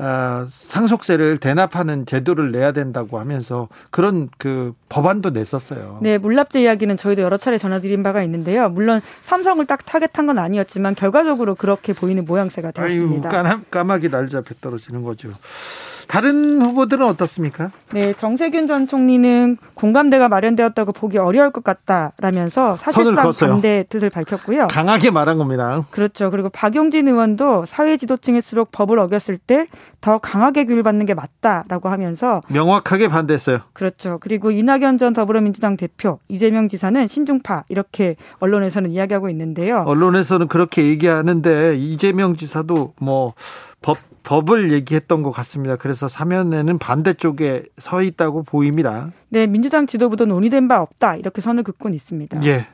[0.00, 5.98] 아, 상속세를 대납하는 제도를 내야 된다고 하면서 그런 그 법안도 냈었어요.
[6.02, 8.68] 네, 물납제 이야기는 저희도 여러 차례 전해드린 바가 있는데요.
[8.68, 13.28] 물론 삼성을 딱 타겟한 건 아니었지만 결과적으로 그렇게 보이는 모양새가 되었습니다.
[13.28, 15.32] 아유, 까마귀 날잡에 떨어지는 거죠.
[16.08, 17.70] 다른 후보들은 어떻습니까?
[17.92, 24.68] 네, 정세균 전 총리는 공감대가 마련되었다고 보기 어려울 것 같다라면서 사실상 반대 뜻을 밝혔고요.
[24.68, 25.84] 강하게 말한 겁니다.
[25.90, 26.30] 그렇죠.
[26.30, 29.68] 그리고 박용진 의원도 사회 지도층일수록 법을 어겼을 때
[30.00, 33.60] 더 강하게 규율받는 게 맞다라고 하면서 명확하게 반대했어요.
[33.72, 34.18] 그렇죠.
[34.20, 39.82] 그리고 이낙연 전 더불어민주당 대표, 이재명 지사는 신중파 이렇게 언론에서는 이야기하고 있는데요.
[39.86, 43.34] 언론에서는 그렇게 얘기하는데 이재명 지사도 뭐
[43.80, 45.76] 법, 법을 얘기했던 것 같습니다.
[45.76, 49.10] 그래서 사면에는 반대쪽에 서 있다고 보입니다.
[49.28, 51.16] 네, 민주당 지도부도 논의된 바 없다.
[51.16, 52.44] 이렇게 선을 긋곤 있습니다.
[52.44, 52.66] 예.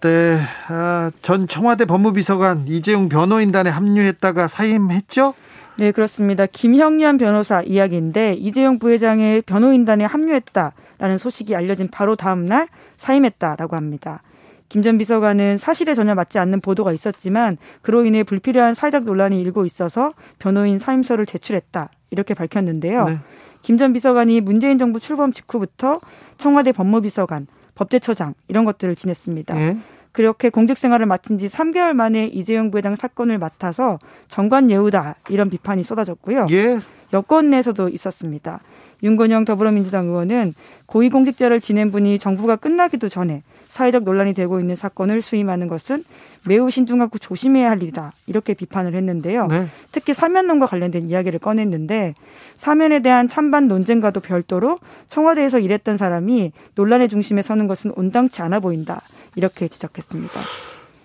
[0.00, 5.34] 네, 아, 전 청와대 법무비서관 이재용 변호인단에 합류했다가 사임했죠?
[5.78, 6.46] 네, 그렇습니다.
[6.46, 14.22] 김형년 변호사 이야기인데 이재용 부회장의 변호인단에 합류했다라는 소식이 알려진 바로 다음 날 사임했다라고 합니다.
[14.68, 19.64] 김 전 비서관은 사실에 전혀 맞지 않는 보도가 있었지만 그로 인해 불필요한 사회적 논란이 일고
[19.64, 23.04] 있어서 변호인 사임서를 제출했다 이렇게 밝혔는데요.
[23.04, 23.18] 네.
[23.62, 26.00] 김전 비서관이 문재인 정부 출범 직후부터
[26.38, 29.54] 청와대 법무비서관, 법제처장 이런 것들을 지냈습니다.
[29.54, 29.78] 네.
[30.12, 35.84] 그렇게 공직 생활을 마친 지 3개월 만에 이재용 부회장 사건을 맡아서 정관 예우다 이런 비판이
[35.84, 36.46] 쏟아졌고요.
[36.50, 36.78] 예.
[37.12, 38.60] 여권 내에서도 있었습니다.
[39.02, 40.54] 윤건영 더불어민주당 의원은
[40.86, 46.04] 고위공직자를 지낸 분이 정부가 끝나기도 전에 사회적 논란이 되고 있는 사건을 수임하는 것은
[46.46, 48.12] 매우 신중하고 조심해야 할 일이다.
[48.26, 49.46] 이렇게 비판을 했는데요.
[49.46, 49.66] 네.
[49.92, 52.14] 특히 사면론과 관련된 이야기를 꺼냈는데
[52.56, 59.02] 사면에 대한 찬반 논쟁과도 별도로 청와대에서 일했던 사람이 논란의 중심에 서는 것은 온당치 않아 보인다.
[59.36, 60.40] 이렇게 지적했습니다.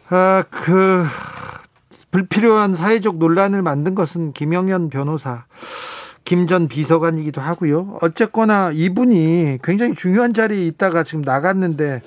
[0.09, 1.05] 아, 그
[2.11, 5.45] 불필요한 사회적 논란을 만든 것은 김영현 변호사.
[6.25, 7.97] 김 전 비서관이기도 하고요.
[8.01, 12.01] 어쨌거나 이분이 굉장히 중요한 자리에 있다가 지금 나갔는데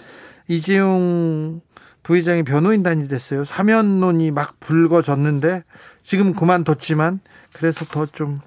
[0.48, 1.60] 이재용
[2.02, 3.44] 부회장이 변호인단이 됐어요.
[3.44, 5.64] 사면론이 막 불거졌는데
[6.02, 7.20] 지금 그만뒀지만
[7.52, 8.40] 그래서 더 좀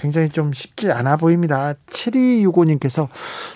[0.00, 1.74] 굉장히 좀 쉽지 않아 보입니다.
[1.90, 3.08] 7265님께서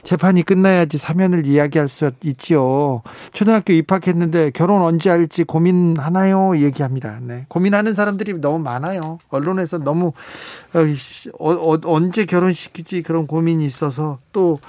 [0.02, 3.02] 재판이 끝나야지 사면을 이야기할 수 있지요.
[3.33, 6.57] 초등학교 입학했는데 결혼 언제 할지 고민하나요?
[6.59, 7.18] 얘기합니다.
[7.22, 7.46] 네.
[7.48, 9.18] 고민하는 사람들이 너무 많아요.
[9.30, 10.12] 언론에서 너무
[10.74, 14.61] 어, 어, 언제 결혼시키지 그런 고민이 있어서 또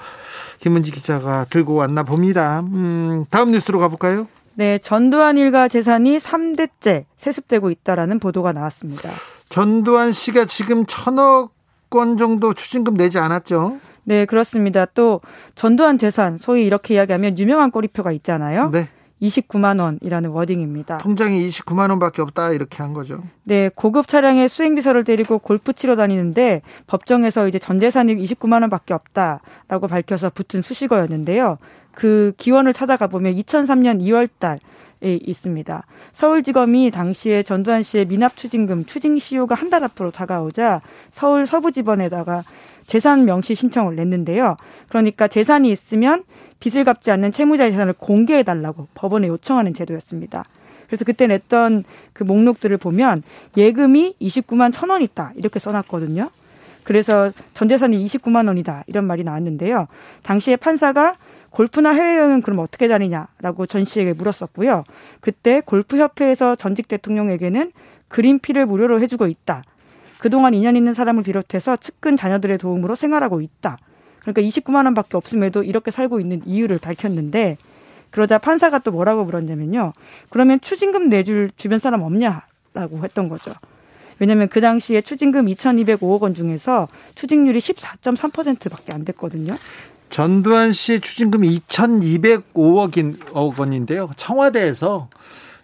[0.60, 2.60] 김은지 기자가 들고 왔나 봅니다.
[2.60, 4.26] 음, 다음 뉴스로 가볼까요?
[4.54, 9.10] 네, 전두환 일가 재산이 3대째 세습되고 있다라는 보도가 나왔습니다.
[9.50, 11.55] 전두환 씨가 지금 천억
[11.96, 13.78] 원 정도 추징금 내지 않았죠?
[14.04, 14.86] 네, 그렇습니다.
[14.86, 15.20] 또
[15.54, 18.70] 전두환 재산, 소위 이렇게 이야기하면 유명한 꼬리표가 있잖아요.
[18.70, 18.88] 네.
[19.20, 20.98] 29만 원이라는 워딩입니다.
[20.98, 23.22] 통장이 29만 원밖에 없다 이렇게 한 거죠.
[23.44, 28.94] 네, 고급 차량에 수행 비서를 데리고 골프 치러 다니는데 법정에서 이제 전 재산이 29만 원밖에
[28.94, 31.58] 없다라고 밝혀서 붙은 수식어였는데요.
[31.96, 34.58] 그 기원을 찾아가 보면 2003년 2월 달에
[35.00, 35.82] 있습니다.
[36.12, 42.44] 서울지검이 당시에 전두환 씨의 미납 추징금 추징 시효가 한 달 앞으로 다가오자 서울 서부지법에다가
[42.86, 44.56] 재산 명시 신청을 냈는데요.
[44.88, 46.22] 그러니까 재산이 있으면
[46.60, 50.44] 빚을 갚지 않는 채무자 재산을 공개해 달라고 법원에 요청하는 제도였습니다.
[50.86, 53.22] 그래서 그때 냈던 그 목록들을 보면
[53.56, 56.28] 예금이 29만 천 원 있다 이렇게 써놨거든요.
[56.84, 59.88] 그래서 전 재산이 29만 원이다 이런 말이 나왔는데요.
[60.22, 61.16] 당시에 판사가
[61.56, 64.84] 골프나 해외여행은 그럼 어떻게 다니냐라고 전 씨에게 물었었고요.
[65.20, 67.72] 그때 골프협회에서 전직 대통령에게는
[68.08, 69.62] 그린피를 무료로 해주고 있다.
[70.18, 73.78] 그동안 인연 있는 사람을 비롯해서 측근 자녀들의 도움으로 생활하고 있다.
[74.20, 77.56] 그러니까 29만 원밖에 없음에도 이렇게 살고 있는 이유를 밝혔는데
[78.10, 79.94] 그러자 판사가 또 뭐라고 물었냐면요.
[80.28, 83.54] 그러면 추징금 내줄 주변 사람 없냐라고 했던 거죠.
[84.18, 89.56] 왜냐하면 그 당시에 추징금 2,205억 원 중에서 추징률이 14.3%밖에 안 됐거든요.
[90.10, 94.10] 전두환 씨의 추징금이 2,205억 원인데요.
[94.16, 95.08] 청와대에서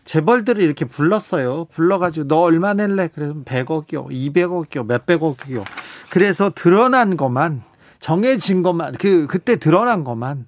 [0.05, 1.67] 재벌들을 이렇게 불렀어요.
[1.67, 3.09] 불러가지고 너 얼마 낼래?
[3.15, 5.65] 그래서 100억이요, 200억이요, 몇백억이요.
[6.11, 7.63] 그래서 드러난 것만
[8.01, 10.47] 정해진 것만 그 그때 드러난 것만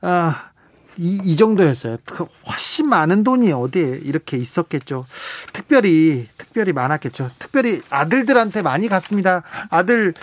[0.00, 0.50] 아.
[0.96, 1.96] 이, 이 정도였어요.
[2.04, 5.06] 그 훨씬 많은 돈이 어디에 이렇게 있었겠죠.
[5.52, 7.30] 특별히, 특별히 많았겠죠.
[7.38, 9.42] 특별히 아들들한테 많이 갔습니다.
[9.70, 10.14] 아들,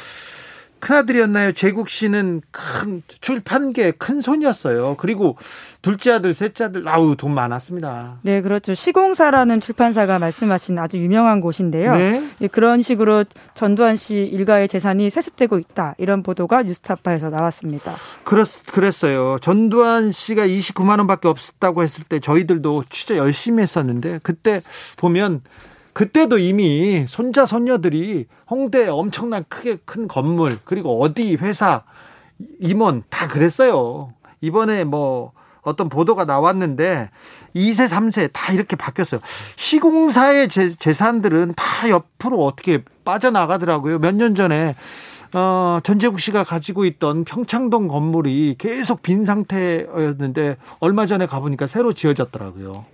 [0.81, 1.53] 큰아들이었나요?
[1.53, 4.95] 제국 씨는 큰 출판계 큰 손이었어요.
[4.97, 5.37] 그리고
[5.81, 8.17] 둘째 아들, 셋째 아들, 아우, 돈 많았습니다.
[8.23, 8.73] 네, 그렇죠.
[8.73, 11.95] 시공사라는 출판사가 말씀하신 아주 유명한 곳인데요.
[11.95, 12.29] 네.
[12.41, 15.95] 예, 그런 식으로 전두환 씨 일가의 재산이 세습되고 있다.
[15.97, 17.93] 이런 보도가 뉴스타파에서 나왔습니다.
[18.23, 19.37] 그렇, 그랬어요.
[19.41, 24.61] 전두환 씨가 29만원 밖에 없었다고 했을 때 저희들도 진짜 열심히 했었는데 그때
[24.97, 25.41] 보면
[25.93, 31.83] 그때도 이미 손자 손녀들이 홍대 엄청난 크게 큰 건물 그리고 어디 회사
[32.59, 34.13] 임원 다 그랬어요.
[34.41, 37.09] 이번에 뭐 어떤 보도가 나왔는데
[37.55, 39.21] 2세, 3세 다 이렇게 바뀌었어요.
[39.57, 43.99] 시공사의 재, 재산들은 다 옆으로 어떻게 빠져나가더라고요.
[43.99, 44.75] 몇 년 전에
[45.33, 52.85] 어, 전재국 씨가 가지고 있던 평창동 건물이 계속 빈 상태였는데 얼마 전에 가보니까 새로 지어졌더라고요.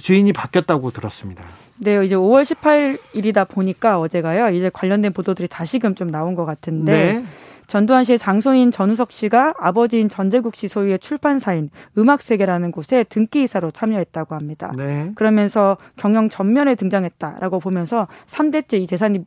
[0.00, 1.44] 주인이 바뀌었다고 들었습니다.
[1.80, 4.54] 네, 이제 5월 18일이다 보니까 어제가요.
[4.54, 7.24] 이제 관련된 보도들이 다시금 좀 나온 것 같은데 네.
[7.68, 14.72] 전두환 씨의 장손인 전우석 씨가 아버지인 전재국 씨 소유의 출판사인 음악세계라는 곳에 등기이사로 참여했다고 합니다.
[14.76, 15.12] 네.
[15.14, 19.24] 그러면서 경영 전면에 등장했다라고 보면서 3대째 이 재산이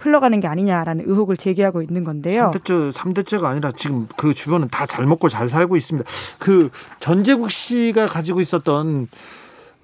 [0.00, 2.50] 흘러가는 게 아니냐라는 의혹을 제기하고 있는 건데요.
[2.52, 6.08] 3대째, 3대째가 아니라 지금 그 주변은 다 잘 먹고 잘 살고 있습니다.
[6.40, 9.08] 그 전재국 씨가 가지고 있었던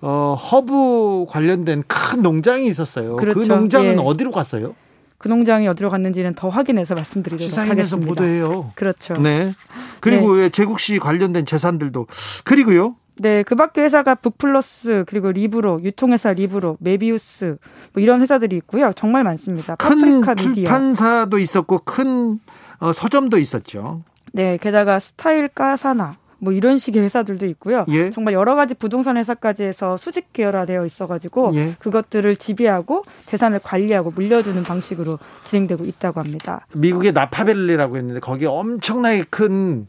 [0.03, 3.17] 어, 허브 관련된 큰 농장이 있었어요.
[3.17, 3.41] 그 그렇죠.
[3.41, 3.97] 그 농장은 예.
[3.99, 4.75] 어디로 갔어요?
[5.19, 8.09] 그 농장이 어디로 갔는지는 더 확인해서 말씀드리도록 하겠습니다.
[8.09, 8.73] 보도해요.
[8.75, 9.15] 그렇죠.
[9.15, 9.53] 네.
[10.01, 10.49] 그리고 네.
[10.49, 12.07] 재국 씨 관련된 재산들도
[12.45, 12.97] 그리고요.
[13.17, 17.59] 네, 그 밖에 회사가 북플러스 그리고 리브로 유통회사 리브로 메비우스
[17.93, 18.93] 뭐 이런 회사들이 있고요.
[18.97, 19.75] 정말 많습니다.
[19.75, 22.41] 큰 출판사도 있었고 큰
[22.79, 24.03] 어, 서점도 있었죠.
[24.33, 27.85] 네, 게다가 스타일 까사나 뭐 이런 식의 회사들도 있고요.
[27.89, 28.11] 예.
[28.11, 31.75] 정말 여러 가지 부동산 회사까지 해서 수직 계열화되어 있어가지고 예.
[31.79, 36.67] 그것들을 지배하고 재산을 관리하고 물려주는 방식으로 진행되고 있다고 합니다.
[36.75, 39.87] 미국의 나파벨리라고 했는데 거기 엄청나게 큰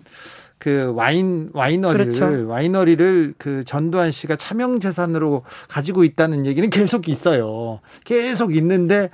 [0.62, 2.47] 그 와인 와이너리를 그렇죠.
[2.47, 7.80] 와이너리를 그 전두환 씨가 차명 재산으로 가지고 있다는 얘기는 계속 있어요.
[8.06, 9.10] 계속 있는데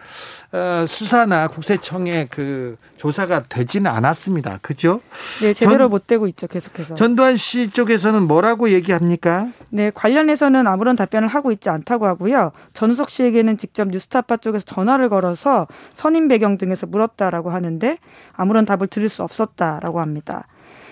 [0.52, 4.60] 어, 수사나 국세청의 그 조사가 되지는 않았습니다.
[4.62, 5.00] 그죠?
[5.40, 6.48] 네, 제대로 전, 못 되고 있죠.
[6.48, 6.96] 계속해서.
[6.96, 9.48] 전두환 씨 쪽에서는 뭐라고 얘기합니까?
[9.70, 12.52] 네, 관련해서는 아무런 답변을 하고 있지 않다고 하고요.
[12.74, 17.98] 전우석 씨에게는 직접 뉴스타파 쪽에서 전화를 걸어서 선임 배경 등에서 물었다라고 하는데
[18.34, 20.46] 아무런 답을 들을 수 없었다라고 합니다.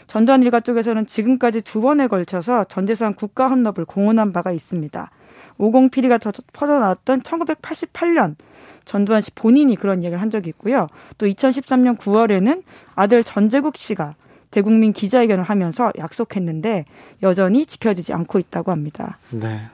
[0.07, 5.09] 전두환 일가 쪽에서는 지금까지 두 번에 걸쳐서 전재산 국가 헌납을 공언한 바가 있습니다.
[5.57, 6.19] 오공 피리가
[6.53, 8.35] 퍼져나왔던 1988년
[8.83, 10.87] 전두환 씨 본인이 그런 얘기를 한 적이 있고요.
[11.17, 12.63] 또 2013년 9월에는
[12.93, 14.15] 아들 전재국 씨가
[14.51, 16.85] 대국민 기자회견을 하면서 약속했는데
[17.23, 19.17] 여전히 지켜지지 않고 있다고 합니다.
[19.31, 19.67] 네.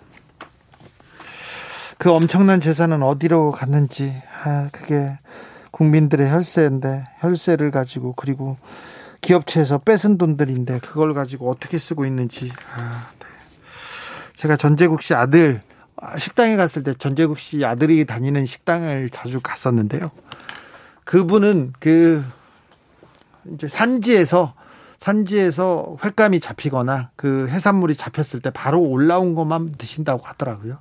[1.97, 4.11] 그 엄청난 재산은 어디로 갔는지
[4.43, 5.19] 아 그게
[5.69, 8.57] 국민들의 혈세인데 혈세를 가지고 그리고
[9.21, 13.27] 기업체에서 뺏은 돈들인데 그걸 가지고 어떻게 쓰고 있는지 아, 네.
[14.35, 15.61] 제가 전재국 씨 아들
[15.95, 20.11] 아, 식당에 갔을 때 전재국 씨 아들이 다니는 식당을 자주 갔었는데요.
[21.05, 22.23] 그분은 그
[23.53, 24.55] 이제 산지에서
[24.99, 30.77] 산지에서 횟감이 잡히거나 그 해산물이 잡혔을 때 바로 올라온 것만 드신다고 하더라고요.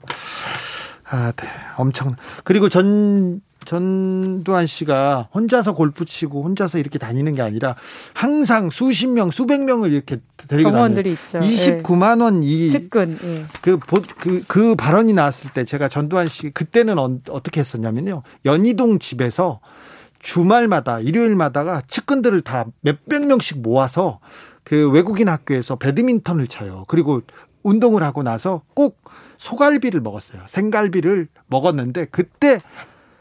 [1.08, 1.48] 아, 네.
[1.76, 2.14] 엄청.
[2.44, 7.76] 그리고 전, 전두환 씨가 혼자서 골프 치고 혼자서 이렇게 다니는 게 아니라
[8.14, 10.18] 항상 수십 명, 수백 명을 이렇게
[10.48, 11.38] 데리고 있죠.
[11.38, 13.18] 29만 원이 측근.
[13.22, 13.44] 예.
[13.60, 13.78] 그,
[14.18, 18.22] 그, 그 발언이 나왔을 때 제가 전두환 씨 그때는 어, 떻게 했었냐면요.
[18.44, 19.60] 연희동 집에서
[20.20, 24.20] 주말마다 일요일마다가 측근들을 다 몇백 명씩 모아서
[24.64, 26.84] 그 외국인 학교에서 배드민턴을 쳐요.
[26.88, 27.22] 그리고
[27.62, 29.02] 운동을 하고 나서 꼭
[29.36, 30.42] 소갈비를 먹었어요.
[30.46, 32.60] 생갈비를 먹었는데 그때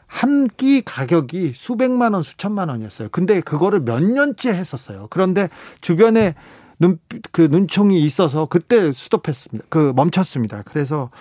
[0.09, 3.07] 한 끼 가격이 수백만 원, 수천만 원이었어요.
[3.11, 5.07] 근데 그거를 몇 년째 했었어요.
[5.09, 5.47] 그런데
[5.79, 6.35] 주변에
[6.79, 6.99] 눈,
[7.31, 9.67] 그 눈총이 있어서 그때 스톱했습니다.
[9.69, 10.63] 그 멈췄습니다.
[10.65, 11.11] 그래서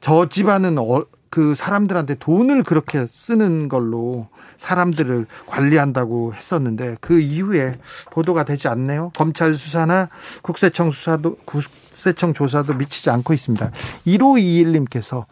[0.00, 7.78] 저 집안은 어, 그 사람들한테 돈을 그렇게 쓰는 걸로 사람들을 관리한다고 했었는데 그 이후에
[8.10, 9.12] 보도가 되지 않네요.
[9.14, 10.08] 검찰 수사나
[10.42, 13.70] 국세청 수사도 국세청 조사도 미치지 않고 있습니다.
[14.06, 15.26] 1521님께서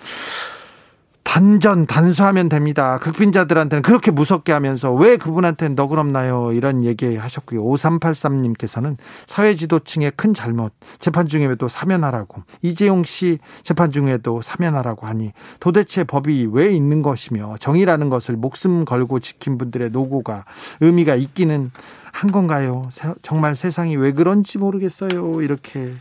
[1.37, 2.99] 단전 단수하면 됩니다.
[2.99, 6.51] 극빈자들한테는 그렇게 무섭게 하면서 왜 그분한테는 너그럽나요?
[6.53, 7.62] 이런 얘기 하셨고요.
[7.62, 8.96] 5383님께서는
[9.27, 16.70] 사회지도층의 큰 잘못 재판 중에도 사면하라고 이재용 씨 재판 중에도 사면하라고 하니 도대체 법이 왜
[16.70, 20.46] 있는 것이며 정의라는 것을 목숨 걸고 지킨 분들의 노고가
[20.81, 21.70] 의미가 있기는
[22.12, 22.88] 한 건가요?
[23.20, 25.42] 정말 세상이 왜 그런지 모르겠어요.
[25.42, 25.92] 이렇게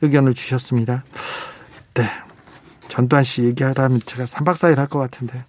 [0.00, 1.04] 의견을 주셨습니다.
[1.92, 2.04] 네.
[2.88, 5.44] 전두환 씨 얘기하라면 제가 3박 4일 할 것 같은데.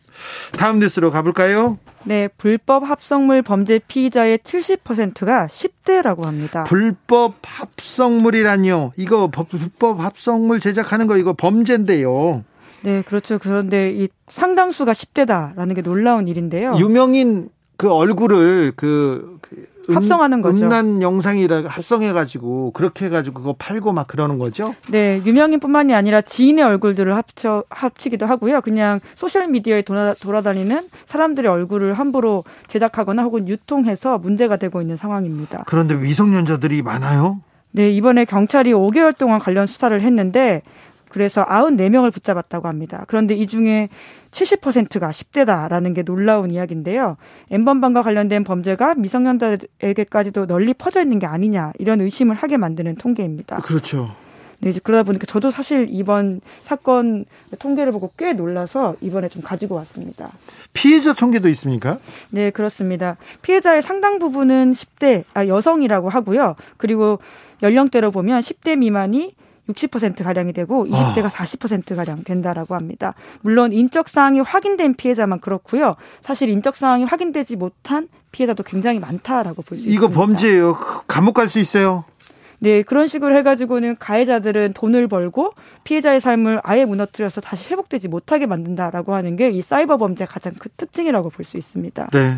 [0.57, 1.77] 다음 뉴스로 가볼까요?
[2.03, 6.65] 네, 불법 합성물 범죄 피의자의 70%가 10대라고 합니다.
[6.65, 8.91] 불법 합성물이란요.
[8.97, 12.43] 이거 불법 합성물 제작하는 거 이거 범죄인데요.
[12.81, 13.39] 네, 그렇죠.
[13.39, 16.75] 그런데 이 상당수가 10대다라는 게 놀라운 일인데요.
[16.79, 20.65] 유명인 그 얼굴을 그, 그 합성하는 거죠.
[20.65, 24.75] 음란 영상이라 합성해가지고 그렇게 해가지고 그거 팔고 막 그러는 거죠?
[24.87, 28.61] 네, 유명인뿐만이 아니라 지인의 얼굴들을 합쳐 합치기도 하고요.
[28.61, 34.95] 그냥 소셜 미디어에 돌아, 돌아 다니는 사람들의 얼굴을 함부로 제작하거나 혹은 유통해서 문제가 되고 있는
[34.95, 35.63] 상황입니다.
[35.67, 37.41] 그런데 미성년자들이 많아요?
[37.71, 40.61] 네, 이번에 경찰이 5개월 동안 관련 수사를 했는데
[41.09, 43.03] 그래서 94명을 붙잡았다고 합니다.
[43.07, 43.89] 그런데 이 중에
[44.31, 47.17] 70%가 10대다라는 게 놀라운 이야기인데요.
[47.51, 53.57] 엠번방과 관련된 범죄가 미성년자에게까지도 널리 퍼져 있는 게 아니냐 이런 의심을 하게 만드는 통계입니다.
[53.61, 54.15] 그렇죠.
[54.61, 57.25] 네, 이제 그러다 보니까 저도 사실 이번 사건
[57.59, 60.31] 통계를 보고 꽤 놀라서 이번에 좀 가지고 왔습니다.
[60.73, 61.97] 피해자 통계도 있습니까?
[62.29, 63.15] 네, 그렇습니다.
[63.41, 66.55] 피해자의 상당 부분은 10대, 아, 여성이라고 하고요.
[66.77, 67.19] 그리고
[67.63, 69.33] 연령대로 보면 10대 미만이
[69.73, 71.29] 60% 가량이 되고 20대가 아.
[71.29, 73.13] 40% 가량 된다라고 합니다.
[73.41, 75.95] 물론 인적 사항이 확인된 피해자만 그렇고요.
[76.21, 79.95] 사실 인적 사항이 확인되지 못한 피해자도 굉장히 많다라고 볼 수 있습니다.
[79.95, 80.77] 이거 범죄예요.
[81.07, 82.03] 감옥 갈 수 있어요.
[82.61, 85.51] 네, 그런 식으로 해가지고는 가해자들은 돈을 벌고
[85.85, 90.69] 피해자의 삶을 아예 무너뜨려서 다시 회복되지 못하게 만든다라고 하는 게 이 사이버 범죄의 가장 큰
[90.75, 92.09] 특징이라고 볼 수 있습니다.
[92.11, 92.37] 네.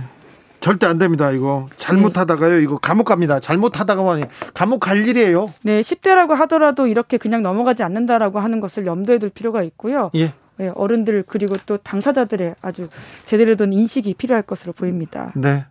[0.62, 1.32] 절대 안 됩니다.
[1.32, 2.60] 이거 잘못하다가요.
[2.60, 3.40] 이거 감옥 갑니다.
[3.40, 5.52] 잘못하다가 보니 감옥 갈 일이에요.
[5.64, 10.12] 네, 10대라고 하더라도 이렇게 그냥 넘어가지 않는다라고 하는 것을 염두에 둘 필요가 있고요.
[10.16, 10.34] 예.
[10.58, 12.88] 네, 어른들 그리고 또 당사자들의 아주
[13.26, 15.34] 제대로 된 인식이 필요할 것으로 보입니다.
[15.36, 15.66] 네.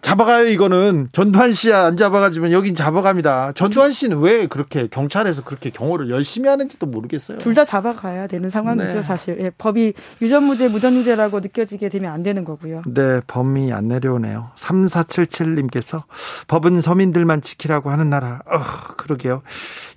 [0.00, 3.52] 잡아가요 이거는 전두환 씨야 안 잡아가지면 여긴 잡아갑니다.
[3.52, 7.38] 전두환 씨는 왜 그렇게 경찰에서 그렇게 경호를 열심히 하는지도 모르겠어요.
[7.38, 9.02] 둘 다 잡아가야 되는 상황이죠 네.
[9.02, 9.36] 사실.
[9.40, 12.82] 예, 법이 유전무죄 무전유죄라고 느껴지게 되면 안 되는 거고요.
[12.86, 14.50] 네 범이 안 내려오네요.
[14.56, 16.04] 3477님께서
[16.46, 18.40] 법은 서민들만 지키라고 하는 나라.
[18.46, 18.60] 어,
[18.96, 19.42] 그러게요.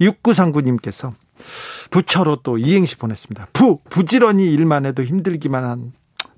[0.01, 1.11] 6939님께서
[1.89, 3.47] 부처로 또 이행시 보냈습니다.
[3.53, 5.91] 부 부지런히 일만 해도 힘들기만 한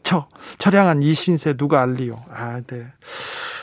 [0.03, 0.27] 처,
[0.59, 2.17] 처량한 이 신세 누가 알리요.
[2.29, 2.87] 아, 네.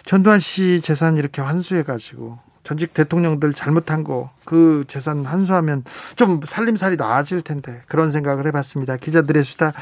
[0.05, 5.85] 전두환 씨 재산 이렇게 환수해가지고 전직 대통령들 잘못한 거 그 재산 환수하면
[6.17, 8.97] 좀 살림살이 나아질 텐데 그런 생각을 해봤습니다.
[8.97, 9.73] 기자들의 수다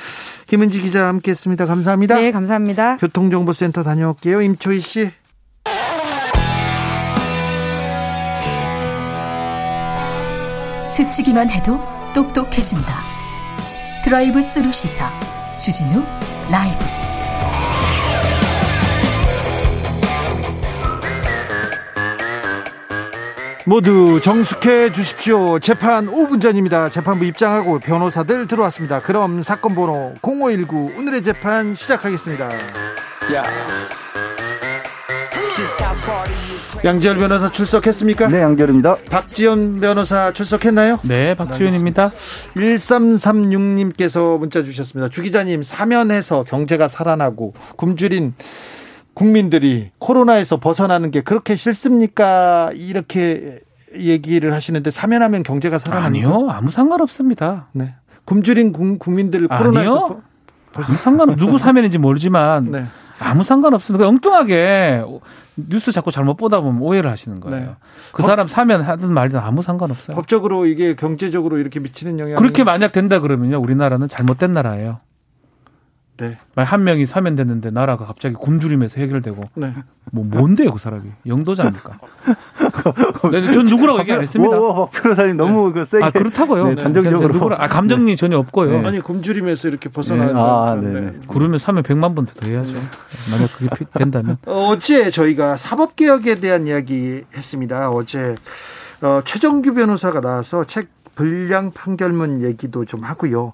[0.46, 1.64] 김은지 기자 함께했습니다.
[1.64, 2.16] 감사합니다.
[2.16, 2.98] 네, 감사합니다.
[2.98, 4.42] 교통정보센터 다녀올게요.
[4.42, 5.10] 임초희 씨.
[10.86, 11.80] 스치기만 해도
[12.14, 13.04] 똑똑해진다.
[14.04, 15.10] 드라이브 스루 시사
[15.56, 16.04] 주진우
[16.50, 16.97] 라이브.
[23.68, 25.58] 모두 정숙해 주십시오.
[25.58, 26.88] 재판 5분 전입니다.
[26.88, 29.02] 재판부 입장하고 변호사들 들어왔습니다.
[29.02, 32.48] 그럼 사건 번호 0519 오늘의 재판 시작하겠습니다.
[33.34, 33.42] 야.
[36.82, 38.28] 양지열 변호사 출석했습니까?
[38.28, 38.96] 네, 양지열입니다.
[39.10, 41.00] 박지원 변호사 출석했나요?
[41.02, 42.10] 네, 박지원입니다.
[42.56, 45.10] 1336님께서 문자 주셨습니다.
[45.10, 48.34] 주 기자님, 사면해서 경제가 살아나고 굶주린
[49.18, 52.70] 국민들이 코로나에서 벗어나는 게 그렇게 싫습니까?
[52.72, 53.58] 이렇게
[53.96, 56.06] 얘기를 하시는데 사면하면 경제가 살아나요?
[56.06, 57.66] 아니요, 아무 상관없습니다.
[57.72, 57.94] 네.
[58.24, 60.22] 굶주린 국민들 코로나에서 아니요.
[60.76, 62.84] 아무 상관 누구 사면인지 모르지만 네.
[63.18, 64.06] 아무 상관없습니다.
[64.06, 65.02] 엉뚱하게
[65.56, 67.58] 뉴스 자꾸 잘못 보다 보면 오해를 하시는 거예요.
[67.58, 67.70] 네.
[68.12, 70.14] 그 사람 사면 하든 말든 아무 상관없어요.
[70.14, 75.00] 법적으로 이게 경제적으로 이렇게 미치는 영향 그렇게 만약 된다 그러면요, 우리나라는 잘못된 나라예요.
[76.18, 76.36] 네.
[76.56, 79.44] 한 명이 사면 됐는데 나라가 갑자기 굶주림에서 해결되고.
[79.54, 79.74] 네.
[80.10, 81.98] 뭐 뭔데요 그 사람이 영도자입니까?
[83.30, 84.58] 네, 전 누구라고 얘기 안 했습니다.
[84.58, 85.80] 오, 오, 변호사님 너무 네.
[85.80, 86.04] 그 세게.
[86.04, 86.74] 아 그렇다고요.
[86.74, 87.32] 네, 단정적으로.
[87.34, 88.80] 누구라, 아 감정이 전혀 없고요.
[88.80, 88.88] 네.
[88.88, 90.32] 아니 굶주림에서 이렇게 벗어나는.
[90.34, 90.40] 네.
[90.40, 91.12] 아, 네.
[91.28, 92.74] 그러면 사면 100만 번 더 해야죠.
[93.30, 94.36] 만약 그게 된다면.
[94.46, 97.90] 어제 저희가 사법 개혁에 대한 이야기 했습니다.
[97.90, 98.34] 어제
[99.00, 103.52] 어, 최정규 변호사가 나와서 책 불량 판결문 얘기도 좀 하고요.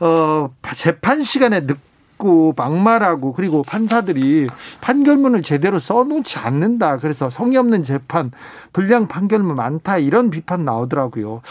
[0.00, 1.76] 어, 재판 시간에 늦
[2.16, 4.48] 묻고 막말하고 그리고 판사들이
[4.80, 6.98] 판결문을 제대로 써놓지 않는다.
[6.98, 8.32] 그래서 성의 없는 재판,
[8.72, 11.42] 불량 판결문 많다 이런 비판 나오더라고요.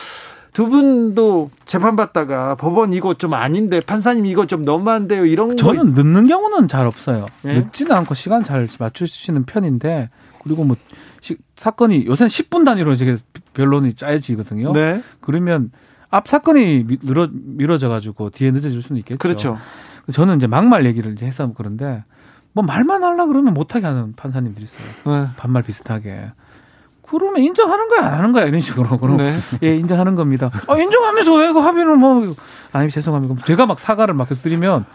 [0.54, 6.02] 두 분도 재판 받다가 법원 이거 좀 아닌데 판사님 이거 좀 너무한데요 이런 저는 거...
[6.02, 7.26] 늦는 경우는 잘 없어요.
[7.42, 7.56] 네?
[7.56, 10.10] 늦지는 않고 시간 잘 맞추시는 편인데
[10.44, 10.78] 그리고 뭐
[11.20, 13.18] 시, 사건이 요새는 10분 단위로 이제
[13.54, 14.72] 변론이 짜여지거든요.
[14.72, 15.04] 네.
[15.20, 15.72] 그러면
[16.10, 19.18] 앞 사건이 미뤄 미뤄져 가지고 뒤에 늦어질 수는 있겠죠.
[19.18, 19.58] 그렇죠.
[20.12, 22.04] 저는 이제 막말 얘기를 이제 해서 그런데
[22.54, 25.24] 뭐 말만 하려 그러면 못하게 하는 판사님들이 있어요.
[25.24, 25.28] 네.
[25.38, 26.32] 반말 비슷하게.
[27.08, 29.34] 그러면 인정하는 거야 안 하는 거야 이런 식으로 그럼 네.
[29.62, 30.50] 예 인정하는 겁니다.
[30.68, 32.36] 아 인정하면서 왜 그 합의는 뭐
[32.72, 33.46] 아니 죄송합니다.
[33.46, 34.86] 제가 막 사과를 막 드리면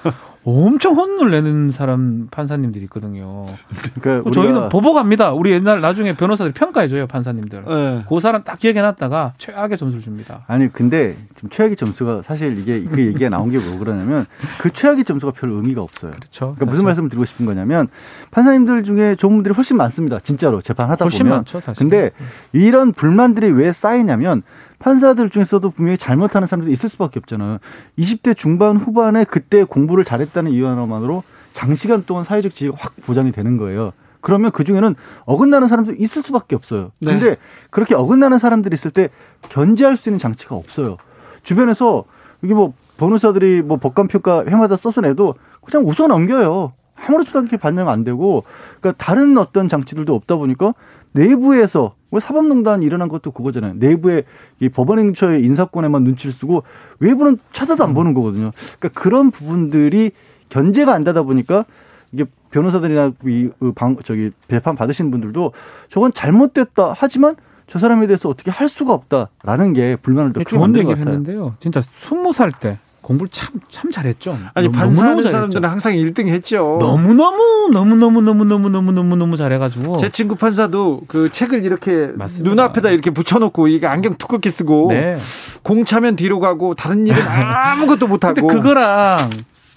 [0.42, 3.44] 엄청 혼을 내는 사람 판사님들이 있거든요.
[4.00, 5.32] 그러니까 저희는 보복합니다.
[5.32, 7.64] 우리 옛날 나중에 변호사들이 평가해줘요 판사님들.
[7.66, 8.04] 네.
[8.08, 10.44] 그 사람 딱 기억해놨다가 최악의 점수를 줍니다.
[10.46, 14.24] 아니 근데 지금 최악의 점수가 사실 이게 그 얘기가 나온 게 뭐 그러냐면
[14.58, 16.12] 그 최악의 점수가 별 의미가 없어요.
[16.12, 16.54] 그렇죠.
[16.54, 17.88] 그러니까 무슨 말씀을 드리고 싶은 거냐면
[18.30, 20.18] 판사님들 중에 좋은 분들이 훨씬 많습니다.
[20.20, 21.38] 진짜로 재판하다 훨씬 보면.
[21.40, 21.78] 많죠, 사실.
[21.78, 22.10] 근데
[22.52, 24.42] 이런 불만들이 왜 쌓이냐면
[24.80, 27.58] 판사들 중에서도 분명히 잘못하는 사람들이 있을 수밖에 없잖아요.
[27.98, 33.56] 20대 중반 후반에 그때 공부를 잘했다는 이유 하나만으로 장시간 동안 사회적 지위가 확 보장이 되는
[33.56, 33.92] 거예요.
[34.20, 36.90] 그러면 그 중에는 어긋나는 사람도 있을 수밖에 없어요.
[37.00, 37.12] 네.
[37.12, 37.36] 근데
[37.70, 39.10] 그렇게 어긋나는 사람들이 있을 때
[39.48, 40.96] 견제할 수 있는 장치가 없어요.
[41.42, 42.04] 주변에서
[42.42, 46.72] 이게 뭐 변호사들이 뭐 법관 평가 회마다 써서 내도 그냥 웃어 넘겨요.
[46.96, 48.44] 아무렇지도 않게 반영 안 되고
[48.80, 50.74] 그러니까 다른 어떤 장치들도 없다 보니까
[51.12, 53.74] 내부에서 왜 사법농단이 일어난 것도 그거잖아요.
[53.76, 54.24] 내부에
[54.58, 56.64] 이 법원행처의 인사권에만 눈치를 쓰고
[56.98, 58.50] 외부는 찾아도 안 보는 거거든요.
[58.78, 60.10] 그러니까 그런 부분들이
[60.48, 61.64] 견제가 안 되다 보니까
[62.12, 65.52] 이게 변호사들이나 이 방 저기 재판 받으신 분들도
[65.90, 67.36] 저건 잘못됐다 하지만
[67.68, 71.54] 저 사람에 대해서 어떻게 할 수가 없다라는 게 불만을 더 좋은 얘기를 했는데요.
[71.60, 72.78] 진짜 스무 살 때
[73.10, 74.38] 공부를 참, 참 잘했죠.
[74.54, 76.76] 아니, 반사하는 사람들은 항상 1등 했죠.
[76.80, 79.96] 너무너무, 너무너무, 너무너무, 너무너무, 너무 잘해가지고.
[79.96, 82.48] 제 친구 판사도 그 책을 이렇게 맞습니다.
[82.48, 84.88] 눈앞에다 이렇게 붙여놓고 이게 안경 두껍게 쓰고.
[84.90, 85.18] 네.
[85.64, 88.46] 공 차면 뒤로 가고 다른 일은 아무것도 못하고.
[88.46, 89.30] 근데 그거랑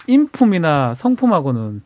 [0.06, 1.82] 인품이나 성품하고는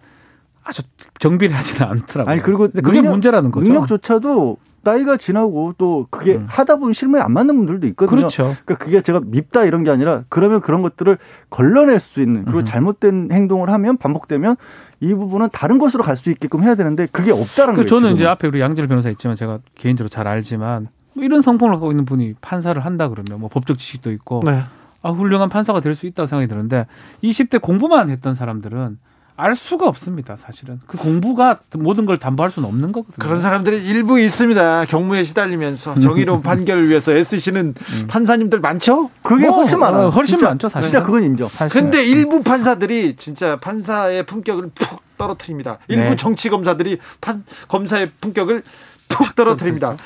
[0.65, 0.83] 아주
[1.19, 2.31] 정비를 하지는 않더라고요.
[2.31, 3.65] 아니, 그리고 그게 능력, 문제라는 거죠.
[3.65, 6.47] 능력조차도 나이가 지나고 또 그게 음.
[6.49, 8.17] 하다 보면 실무에 안 맞는 분들도 있거든요.
[8.17, 8.55] 그렇죠.
[8.65, 11.19] 그러니까 그게 제가 밉다 이런 게 아니라 그러면 그런 것들을
[11.51, 12.65] 걸러낼 수 있는 그리고 음.
[12.65, 14.57] 잘못된 행동을 하면 반복되면
[15.01, 17.87] 이 부분은 다른 곳으로 갈 수 있게끔 해야 되는데 그게 없다는 거예요.
[17.87, 18.17] 저는 지금은.
[18.17, 22.05] 이제 앞에 우리 양질 변호사 있지만 제가 개인적으로 잘 알지만 뭐 이런 성품을 갖고 있는
[22.05, 24.63] 분이 판사를 한다 그러면 뭐 법적 지식도 있고 네.
[25.03, 26.87] 아 훌륭한 판사가 될 수 있다고 생각이 드는데
[27.23, 28.99] 20대 공부만 했던 사람들은
[29.41, 30.81] 알 수가 없습니다, 사실은.
[30.89, 33.17] 그 공부가 모든 걸 담보할 수는 없는 거거든요.
[33.21, 34.87] 그런 사람들이 일부 있습니다.
[34.87, 38.07] 경무에 시달리면서 정의로운 판결을 위해서 애쓰시는 음.
[38.09, 39.11] 판사님들 많죠?
[39.23, 40.07] 그게 뭐, 훨씬 많아요.
[40.07, 40.91] 어, 훨씬 진짜, 많죠, 사실.
[40.91, 41.49] 진짜 그건 인정.
[41.49, 41.81] 사실.
[41.81, 45.79] 근데 일부 판사들이 진짜 판사의 품격을 푹 떨어뜨립니다.
[45.87, 46.17] 일부 네.
[46.17, 48.65] 정치 검사들이 판, 검사의 품격을
[49.09, 49.97] 푹 떨어뜨립니다.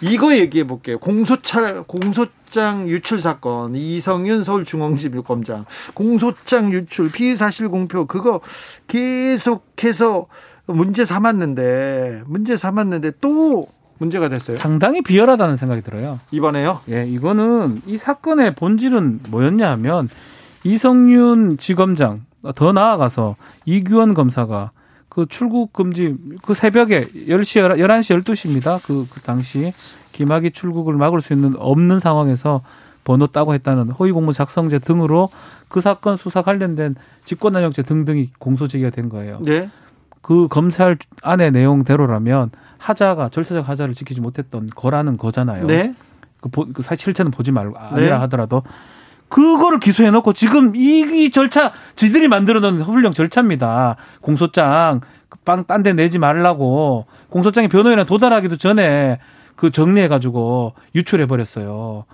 [0.00, 0.98] 이거 얘기해 볼게요.
[0.98, 8.40] 공소차 공소 장 유출 사건 이성윤 서울중앙지검장 공소장 유출 피의 사실 공표 그거
[8.88, 10.26] 계속해서
[10.66, 13.66] 문제 삼았는데 문제 삼았는데 또
[13.98, 14.56] 문제가 됐어요.
[14.56, 16.20] 상당히 비열하다는 생각이 들어요.
[16.30, 16.80] 이번에요?
[16.90, 20.08] 예, 이거는 이 사건의 본질은 뭐였냐 하면
[20.64, 22.24] 이성윤 지검장
[22.54, 23.36] 더 나아가서
[23.66, 24.72] 이규원 검사가
[25.10, 28.82] 그 출국 금지 그 새벽에 10시 11시 12시입니다.
[28.82, 29.72] 그, 그 당시
[30.12, 32.62] 김학의 출국을 막을 수 있는 없는 상황에서
[33.04, 35.30] 번호 따고 했다는 허위 공문 작성죄 등으로
[35.68, 39.40] 그 사건 수사 관련된 직권남용죄 등등이 공소 제기가 된 거예요.
[39.42, 39.70] 네.
[40.22, 45.66] 그 검찰 안의 내용대로라면 하자가 절차적 하자를 지키지 못했던 거라는 거잖아요.
[45.66, 45.94] 네.
[46.40, 48.20] 그, 보, 그 실체는 보지 말고 아니라 네.
[48.22, 48.62] 하더라도
[49.28, 53.96] 그거를 기소해 놓고 지금 이, 이 절차 지들이 만들어 놓은 훌령 절차입니다.
[54.20, 55.00] 공소장
[55.44, 59.20] 빵 딴 데 내지 말라고 공소장이 변호인에 도달하기도 전에
[59.60, 62.04] 그 정리해가지고 유출해 버렸어요.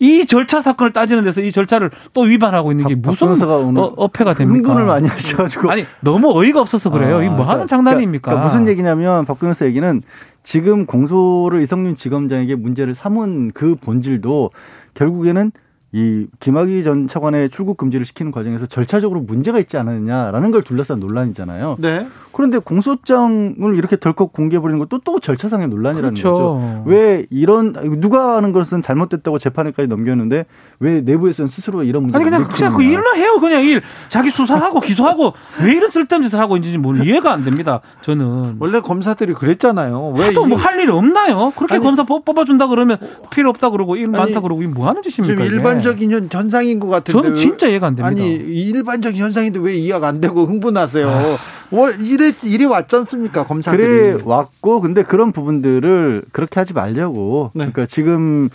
[0.00, 4.68] 이 절차 사건을 따지는 데서 이 절차를 또 위반하고 있는 게 무슨 어, 어폐가 됩니까?
[4.70, 7.18] 흥분을 많이 하셔가지고 아니 너무 어이가 없어서 그래요.
[7.18, 8.30] 아, 이뭐 하는 그러니까, 장난입니까?
[8.30, 10.02] 그러니까 무슨 얘기냐면 박 변호사 얘기는
[10.42, 14.50] 지금 공소를 이성윤 지검장에게 문제를 삼은 그 본질도
[14.94, 15.52] 결국에는
[15.92, 21.76] 이 김학의 전 차관의 출국 금지를 시키는 과정에서 절차적으로 문제가 있지 않았느냐라는 걸 둘러싼 논란이잖아요.
[21.78, 22.06] 네.
[22.32, 26.32] 그런데 공소장을 이렇게 덜컥 공개해버리는 것도 또 절차상의 논란이라는 그렇죠.
[26.32, 26.82] 거죠.
[26.86, 30.44] 왜 이런 누가 하는 것은 잘못됐다고 재판에까지 넘겼는데
[30.80, 33.38] 왜 내부에서는 스스로 이런 문제가 아니 그냥 그냥 그 일만 해요.
[33.40, 33.80] 그냥 일
[34.10, 35.32] 자기 수사하고 기소하고
[35.64, 37.80] 왜 이런 쓸데없는 짓을 하고 있는지 뭘 이해가 안 됩니다.
[38.02, 40.14] 저는 원래 검사들이 그랬잖아요.
[40.18, 41.50] 왜 뭐할 일 없나요?
[41.56, 42.98] 그렇게 아니, 검사 뽑아준다 그러면
[43.30, 45.44] 필요 없다 그러고 일 많다 그러고 이 뭐 하는 짓입니까?
[45.44, 47.12] 일반 일반적인 현상인 것 같은데.
[47.12, 48.08] 저는 진짜 이해가 안 됩니다.
[48.08, 51.08] 아니 일반적인 현상인데 왜 이해가 안 되고 흥분하세요?
[51.08, 51.36] 아.
[51.70, 53.82] 뭐 이래 이래 왔지 않습니까 검사들이?
[53.82, 57.50] 그래 왔고 근데 그런 부분들을 그렇게 하지 말려고.
[57.54, 57.60] 네.
[57.60, 58.48] 그러니까 지금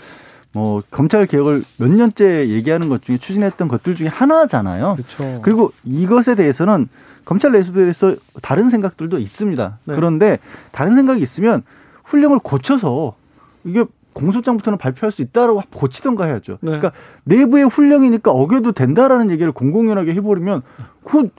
[0.54, 4.96] 뭐 검찰 개혁을 몇 년째 얘기하는 것 중에 추진했던 것들 중에 하나잖아요.
[4.96, 5.40] 그렇죠.
[5.42, 6.88] 그리고 이것에 대해서는
[7.26, 9.80] 검찰 내부에서 다른 생각들도 있습니다.
[9.86, 9.96] 네.
[9.96, 10.40] 그런데
[10.72, 11.64] 다른 생각이 있으면
[12.04, 13.16] 훈령을 고쳐서
[13.64, 16.54] 이게 공소장부터는 발표할 수 있다라고 고치던가 해야죠.
[16.62, 16.72] 네.
[16.72, 16.92] 그러니까
[17.24, 20.62] 내부의 훈령이니까 어겨도 된다라는 얘기를 공공연하게 해버리면
[21.04, 21.30] 그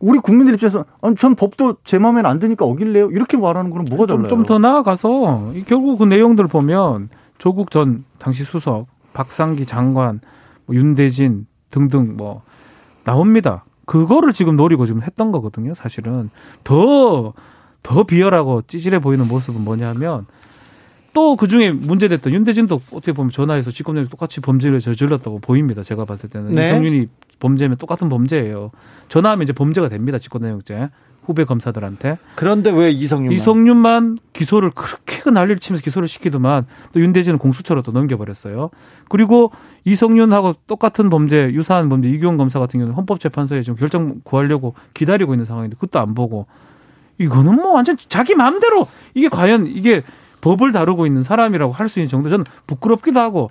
[0.00, 4.06] 우리 국민들 입장에서 아니 전 법도 제 마음에 안 드니까 어길래요 이렇게 말하는 거는 뭐가
[4.06, 4.28] 달라요?
[4.28, 7.08] 좀 더 나아가서 결국 그 내용들 보면
[7.38, 10.20] 조국 전 당시 수석, 박상기 장관,
[10.66, 12.42] 뭐 윤대진 등등 뭐
[13.04, 13.64] 나옵니다.
[13.86, 15.74] 그거를 지금 노리고 지금 했던 거거든요.
[15.74, 16.30] 사실은
[16.64, 20.26] 더더 비열하고 찌질해 보이는 모습은 뭐냐면
[21.14, 25.82] 또 그 중에 문제됐던 윤대진도 어떻게 보면 전화해서 직권내에서 똑같이 범죄를 저질렀다고 보입니다.
[25.82, 26.68] 제가 봤을 때는 네.
[26.68, 27.06] 이성윤이
[27.40, 28.70] 범죄면 똑같은 범죄예요.
[29.08, 30.18] 전화하면 이제 범죄가 됩니다.
[30.18, 30.90] 직권내용죄
[31.24, 32.18] 후배 검사들한테.
[32.34, 33.32] 그런데 왜 이성윤만?
[33.32, 38.70] 이성윤만 기소를 그렇게 난리를 치면서 기소를 시키더만 또 윤대진은 공수처로 또 넘겨버렸어요.
[39.08, 39.52] 그리고
[39.84, 45.46] 이성윤하고 똑같은 범죄, 유사한 범죄 이규원 검사 같은 경우는 헌법재판소에 지금 결정 구하려고 기다리고 있는
[45.46, 46.46] 상황인데 그것도 안 보고
[47.18, 50.02] 이거는 뭐 완전 자기 마음대로 이게 과연 이게
[50.42, 53.50] 법을 다루고 있는 사람이라고 할 수 있는 정도 저는 부끄럽기도 하고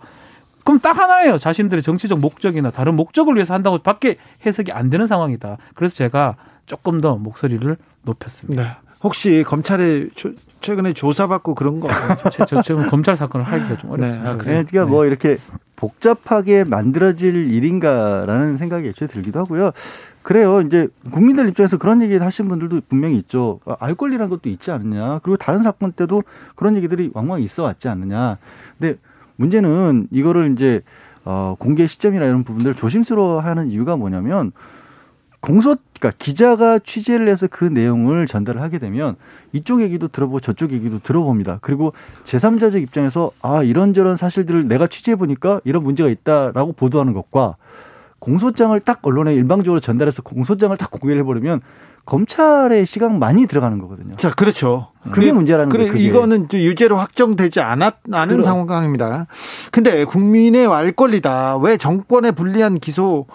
[0.64, 1.38] 그럼 딱 하나예요.
[1.40, 5.58] 자신들의 정치적 목적이나 다른 목적을 위해서 한다고 밖에 해석이 안 되는 상황이다.
[5.74, 6.36] 그래서 제가
[6.68, 8.64] 조금 더 목소리를 높였습니다.
[8.64, 8.70] 네.
[9.04, 10.10] 혹시 검찰에
[10.62, 11.88] 최근에 조사받고 그런 거
[12.48, 14.24] 저, 지금 검찰 사건을 하기가 좀 어렵습니다.
[14.24, 14.30] 네.
[14.30, 15.08] 아, 그러니까 뭐 네.
[15.08, 15.38] 이렇게
[15.76, 19.72] 복잡하게 만들어질 일인가라는 생각이 애초에 들기도 하고요.
[20.24, 20.62] 그래요.
[20.62, 23.60] 이제 국민들 입장에서 그런 얘기 하신 분들도 분명히 있죠.
[23.66, 25.20] 아, 알 권리라는 것도 있지 않느냐.
[25.24, 26.24] 그리고 다른 사건 때도
[26.56, 28.38] 그런 얘기들이 왕왕 있어 왔지 않느냐.
[28.78, 28.98] 근데
[29.38, 30.82] 문제는 이거를 이제
[31.24, 34.52] 어 공개 시점이나 이런 부분들을 조심스러워하는 이유가 뭐냐면
[35.40, 39.16] 공소 그러니까 기자가 취재를 해서 그 내용을 전달을 하게 되면
[39.54, 41.60] 이쪽 얘기도 들어보고 저쪽 얘기도 들어봅니다.
[41.62, 41.94] 그리고
[42.24, 47.56] 제3자적 입장에서 아 이런저런 사실들을 내가 취재해 보니까 이런 문제가 있다라고 보도하는 것과
[48.22, 51.62] 공소장을 딱 언론에 일방적으로 전달해서 공소장을 딱 공개를 해버리면
[52.06, 54.16] 검찰의 시간 많이 들어가는 거거든요.
[54.16, 54.90] 자, 그렇죠.
[55.12, 55.94] 그게 그, 문제라는 거예요.
[55.94, 58.44] 이거는 유죄로 확정되지 않았, 않은 그럼.
[58.44, 59.26] 상황입니다.
[59.72, 61.58] 근데 국민의 알 권리다.
[61.58, 63.26] 왜 정권에 불리한 기소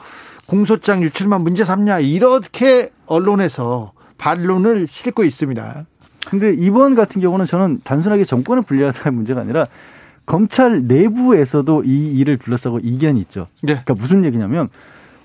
[0.46, 1.98] 공소장 유출만 문제 삼냐.
[1.98, 5.84] 이렇게 언론에서 반론을 싣고 있습니다.
[6.28, 9.66] 근데 이번 같은 경우는 저는 단순하게 정권을 불리하다는 문제가 아니라
[10.26, 13.46] 검찰 내부에서도 이 일을 둘러싸고 이견이 있죠.
[13.62, 13.74] 네.
[13.74, 14.68] 그러니까 무슨 얘기냐면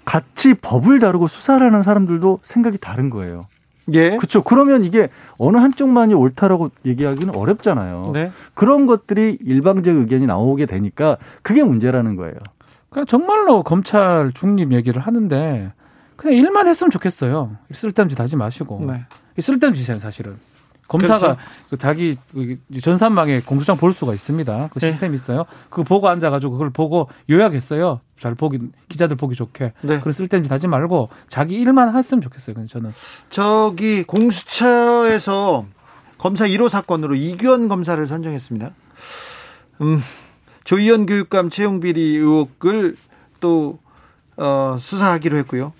[0.06, 3.48] 같이 법을 다루고 수사를 하는 사람들도 생각이 다른 거예요.
[3.94, 4.16] 예.
[4.16, 4.44] 그렇죠.
[4.44, 8.12] 그러면 이게 어느 한쪽만이 옳다라고 얘기하기는 어렵잖아요.
[8.14, 8.32] 네.
[8.54, 12.36] 그런 것들이 일방적 의견이 나오게 되니까 그게 문제라는 거예요.
[12.90, 15.74] 그냥 정말로 검찰 중립 얘기를 하는데
[16.16, 17.58] 그냥 일만 했으면 좋겠어요.
[17.72, 18.82] 쓸데없는 짓 하지 마시고.
[18.86, 19.06] 네.
[19.40, 20.36] 쓸데없는 짓이에요, 사실은.
[20.92, 21.42] 검사가 그렇죠.
[21.70, 24.70] 그 자기 그 전산망에 공소장 볼 수가 있습니다.
[24.74, 24.92] 그 네.
[24.92, 25.46] 시스템 이 있어요.
[25.70, 28.02] 그거 보고 앉아가지고 그걸 보고 요약했어요.
[28.20, 29.74] 잘 보기 기자들 보기 좋게.
[29.82, 30.00] 네.
[30.02, 32.56] 그래 쓸데없는 짓 하지 말고 자기 일만 했으면 좋겠어요.
[32.56, 32.92] 근데 저는
[33.30, 35.66] 저기 공수처에서
[36.18, 38.72] 검사 1호 사건으로 이규원 검사를 선정했습니다.
[39.82, 40.02] 음,
[40.66, 42.96] 조희연 교육감 채용 비리 의혹을
[43.40, 43.80] 또
[44.38, 45.74] 어, 수사하기로 했고요.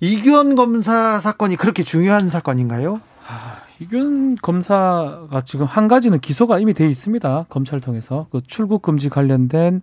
[0.00, 3.00] 이규원 검사 사건이 그렇게 중요한 사건인가요?
[3.28, 7.46] 아, 이균 검사가 지금 한 가지는 기소가 이미 돼 있습니다.
[7.48, 9.82] 검찰 통해서 그 출국 금지 관련된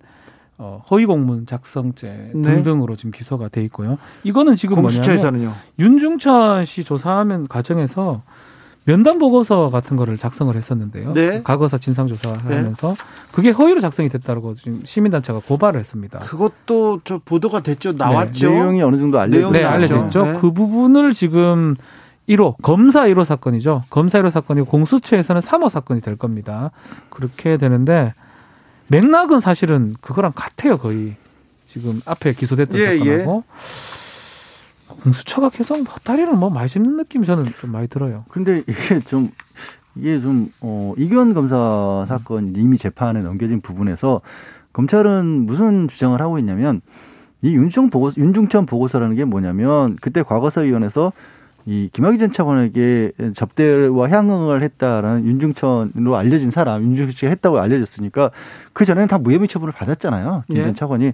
[0.57, 2.55] 어, 허위 공문 작성죄 네.
[2.55, 3.97] 등등으로 지금 기소가 돼 있고요.
[4.23, 5.53] 이거는 지금 공수처에서는요.
[5.79, 8.21] 윤중천 씨 조사하면 과정에서
[8.85, 11.13] 면담 보고서 같은 거를 작성을 했었는데요.
[11.13, 11.41] 네.
[11.41, 12.95] 과거사 진상 조사하면서 네.
[13.31, 16.19] 그게 허위로 작성이 됐다고 지금 시민단체가 고발을 했습니다.
[16.19, 17.93] 그것도 저 보도가 됐죠.
[17.93, 18.49] 나왔죠.
[18.49, 18.55] 네.
[18.55, 19.51] 내용이 어느 정도 알려졌죠.
[19.51, 20.25] 네, 알려졌죠.
[20.25, 20.39] 네.
[20.39, 21.75] 그 부분을 지금
[22.27, 23.83] 1호 검사 1호 사건이죠.
[23.89, 26.71] 검사 1호 사건이고 공수처에서는 3호 사건이 될 겁니다.
[27.09, 28.13] 그렇게 되는데
[28.87, 31.15] 맥락은 사실은 그거랑 같아요, 거의.
[31.67, 33.43] 지금 앞에 기소됐던 예, 사건하고.
[33.47, 34.93] 예.
[35.01, 38.25] 공수처가 계속 다리를 뭐 많이 씹는 느낌이 저는 좀 많이 들어요.
[38.29, 39.31] 근데 이게 좀
[39.95, 44.21] 이게 좀 어, 이규원 검사 사건 이미 재판에 넘겨진 부분에서
[44.71, 46.81] 검찰은 무슨 주장을 하고 있냐면
[47.41, 51.11] 이 윤중 보고 윤중천 보고서라는 게 뭐냐면 그때 과거사위원회에서
[51.65, 58.31] 이 김학의 전 차관에게 접대와 향응을 했다라는 윤중천으로 알려진 사람, 윤중천 씨가 했다고 알려졌으니까
[58.73, 60.43] 그 전에는 다 무혐의 처분을 받았잖아요.
[60.47, 60.73] 김전 예.
[60.73, 61.11] 차관이.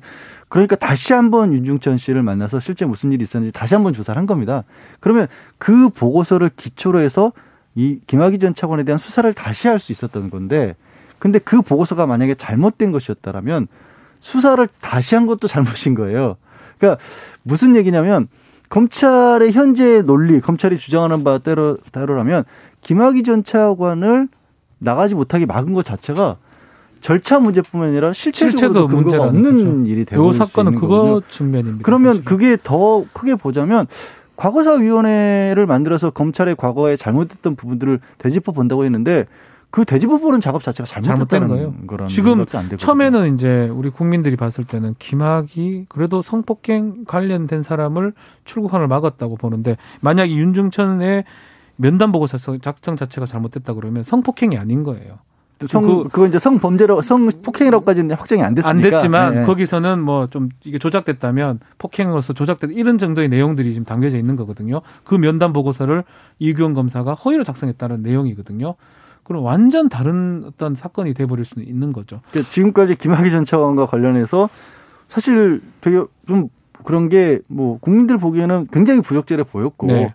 [0.47, 4.63] 그러니까 다시 한번 윤중천 씨를 만나서 실제 무슨 일이 있었는지 다시 한번 조사를 한 겁니다.
[4.99, 5.27] 그러면
[5.59, 7.31] 그 보고서를 기초로 해서
[7.75, 10.75] 이 김학의 전 차관에 대한 수사를 다시 할 수 있었던 건데
[11.19, 13.67] 근데 그 보고서가 만약에 잘못된 것이었다라면
[14.19, 16.37] 수사를 다시 한 것도 잘못인 거예요.
[16.77, 17.01] 그러니까
[17.43, 18.27] 무슨 얘기냐면
[18.69, 22.43] 검찰의 현재 논리, 검찰이 주장하는 바대로 대로라면
[22.81, 24.27] 김학의 전 차관을
[24.77, 26.37] 나가지 못하게 막은 것 자체가
[27.01, 29.83] 절차 문제뿐만 아니라 실체적으로 근거가 없는 그렇죠.
[29.85, 31.83] 일이 되고 이 사건은 그거 측면입니다.
[31.83, 32.25] 그러면 사실.
[32.25, 33.87] 그게 더 크게 보자면
[34.35, 39.25] 과거사위원회를 만들어서 검찰의 과거에 잘못했던 부분들을 되짚어 본다고 했는데
[39.71, 41.73] 그 돼지부 보는 작업 자체가 잘못된 거예요.
[42.07, 42.45] 지금
[42.77, 48.13] 처음에는 이제 우리 국민들이 봤을 때는 김학이 그래도 성폭행 관련된 사람을
[48.45, 51.23] 출국한을 막았다고 보는데 만약에 윤중천의
[51.75, 55.19] 면담 보고서 작성 자체가 잘못됐다 그러면 성폭행이 아닌 거예요.
[55.67, 59.43] 성 그, 그거 이제 성범죄로 성폭행이라고까지는 확정이 안 됐으니까 안 됐지만 네.
[59.43, 64.81] 거기서는 뭐 좀 이게 조작됐다면 폭행으로서 조작된 이런 정도의 내용들이 지금 담겨져 있는 거거든요.
[65.03, 66.03] 그 면담 보고서를
[66.39, 68.75] 이규원 검사가 허위로 작성했다는 내용이거든요.
[69.29, 72.19] 그럼 완전 다른 어떤 사건이 돼버릴 수는 있는 거죠.
[72.31, 74.49] 그러니까 지금까지 김학의 전 차관과 관련해서
[75.07, 76.49] 사실 되게 좀
[76.83, 80.13] 그런 게 뭐 국민들 보기에는 굉장히 부적절해 보였고 네.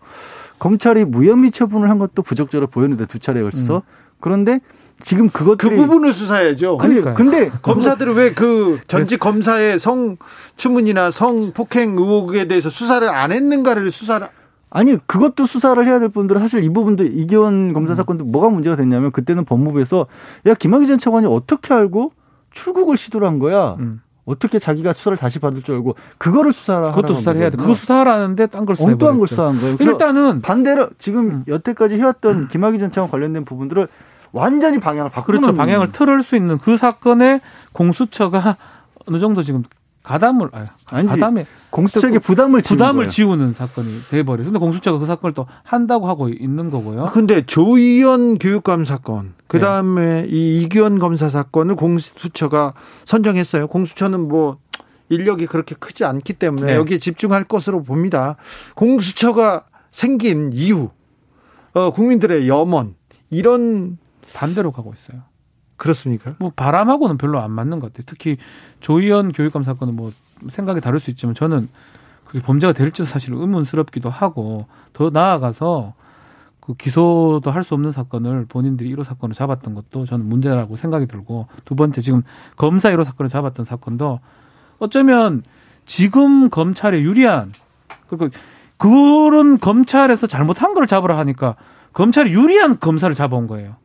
[0.59, 3.81] 검찰이 무혐의 처분을 한 것도 부적절해 보였는데 두 차례에 걸쳐서 음.
[4.19, 4.61] 그런데
[5.05, 6.79] 지금 그것 그 부분을 수사해야죠.
[6.79, 10.17] 그러니까 근데 검사들은 왜 그 전직 검사의 성
[10.57, 14.27] 추문이나 성 폭행 의혹에 대해서 수사를 안 했는가를 수사를
[14.75, 17.95] 아니 그것도 수사를 해야 될 분들은 사실 이 부분도 이기원 검사 음.
[17.95, 20.07] 사건도 뭐가 문제가 됐냐면 그때는 법무부에서
[20.47, 22.11] 야 김학의 전 차관이 어떻게 알고
[22.51, 23.77] 출국을 시도를 한 거야.
[23.79, 24.03] 음.
[24.25, 27.57] 어떻게 자기가 수사를 다시 받을 줄 알고 그거를 수사를 그것도 수사를 해야 돼.
[27.57, 29.77] 그거 수사하라는데 딴 걸 수사해 엉뚱한 걸 수사한 거예요.
[29.79, 31.45] 일단은 반대로 지금 음.
[31.47, 33.87] 여태까지 해왔던 김학의 전 차관 관련된 부분들을
[34.33, 35.57] 완전히 방향을 바꾸는 그렇죠.
[35.57, 37.41] 방향을 틀을 수 있는 그 사건에
[37.73, 38.57] 공수처가
[39.07, 39.63] 어느 정도 지금
[40.05, 40.51] 가담을
[40.91, 44.45] 아니, 가담에 공수처에게 부담을 부담을 지우는 사건이 돼버려요.
[44.45, 47.07] 근데 공수처가 그 사건을 또 한다고 하고 있는 거고요.
[47.13, 50.29] 근데 조희연 교육감 사건, 그 다음에 네.
[50.29, 52.75] 이 이규현 검사 사건을 공수처가
[53.07, 53.67] 선정했어요.
[53.67, 54.59] 공수처는 뭐
[55.09, 56.75] 인력이 그렇게 크지 않기 때문에 네.
[56.75, 58.37] 여기에 집중할 것으로 봅니다.
[58.75, 60.91] 공수처가 생긴 이유,
[61.73, 62.95] 어, 국민들의 염원
[63.31, 63.97] 이런
[64.35, 65.23] 반대로 가고 있어요.
[65.77, 66.35] 그렇습니까?
[66.39, 68.05] 뭐 바람하고는 별로 안 맞는 것 같아요.
[68.07, 68.37] 특히
[68.81, 70.13] 조희연 교육감 사건은 뭐
[70.49, 71.69] 생각이 다를 수 있지만 저는
[72.25, 75.95] 그게 범죄가 될지도 사실 의문스럽기도 하고 더 나아가서
[76.61, 81.47] 그 기소도 할 수 없는 사건을 본인들이 1호 사건을 잡았던 것도 저는 문제라고 생각이 들고
[81.65, 82.23] 두 번째 지금
[82.57, 84.21] 검사 1호 사건을 잡았던 사건도
[84.79, 85.43] 어쩌면
[85.85, 87.53] 지금 검찰에 유리한
[88.09, 88.29] 그리고
[88.79, 91.57] 그런 검찰에서 잘못한 걸 잡으라 하니까
[91.93, 93.77] 검찰이 유리한 검사를 잡아온 거예요.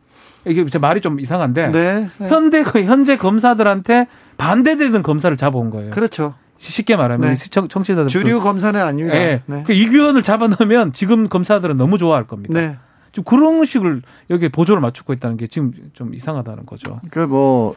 [0.46, 2.30] 이게 제 말이 좀 이상한데 네, 네.
[2.30, 5.92] 현대 현재 검사들한테 반대되는 검사를 잡아온 거예요.
[5.92, 6.36] 그렇죠.
[6.58, 7.50] 쉽게 말하면 네.
[7.50, 9.18] 청, 청취자들 주류 검사는 아닙니다.
[9.18, 9.42] 네.
[9.46, 9.64] 네.
[9.66, 12.60] 그 이규현을 잡아넣으면 지금 검사들은 너무 좋아할 겁니다.
[12.60, 12.78] 네.
[13.12, 17.00] 좀 그런 식을 여기에 보조를 맞추고 있다는 게 지금 좀 이상하다는 거죠.
[17.10, 17.76] 그러니까 뭐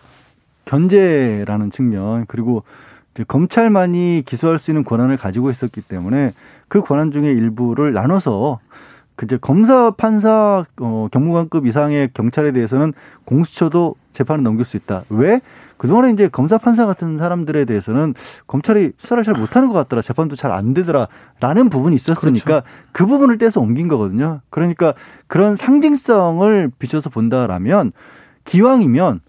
[0.64, 2.64] 견제라는 측면 그리고
[3.28, 6.32] 검찰만이 기소할 수 있는 권한을 가지고 있었기 때문에
[6.68, 8.72] 그 권한 중에 일부를 나눠서 그
[9.22, 12.92] 이제 검사, 판사, 어, 경무관급 이상의 경찰에 대해서는
[13.24, 15.04] 공수처도 재판을 넘길 수 있다.
[15.08, 15.40] 왜?
[15.76, 18.14] 그동안에 이제 검사, 판사 같은 사람들에 대해서는
[18.46, 20.00] 검찰이 수사를 잘 못하는 것 같더라.
[20.02, 21.08] 재판도 잘 안 되더라.
[21.40, 22.66] 라는 부분이 있었으니까 그렇죠.
[22.92, 24.42] 그 부분을 떼서 옮긴 거거든요.
[24.50, 24.94] 그러니까
[25.26, 27.92] 그런 상징성을 비춰서 본다라면
[28.44, 29.20] 기왕이면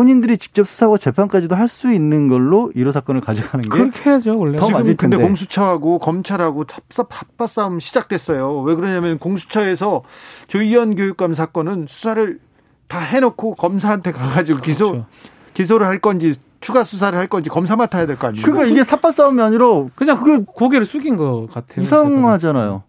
[0.00, 4.58] 본인들이 직접 수사하고 재판까지도 할 수 있는 걸로 1호 사건을 가져가는 게 그렇게 해야죠 원래.
[4.58, 8.62] 더 지금 근데 공수처하고 검찰하고 탑사 싸움 시작됐어요.
[8.62, 10.02] 왜 그러냐면 공수처에서
[10.48, 12.40] 조희연 교육감 사건은 수사를
[12.88, 15.06] 다 해놓고 검사한테 가가지고 기소 그렇죠.
[15.54, 18.42] 기소를 할 건지 추가 수사를 할 건지 검사 맡아야 될 거 아니에요?
[18.44, 21.82] 그러니까 이게 삽바 싸움이 아니라 그냥 그 고개를 숙인 것 같아요.
[21.82, 22.82] 이상하잖아요.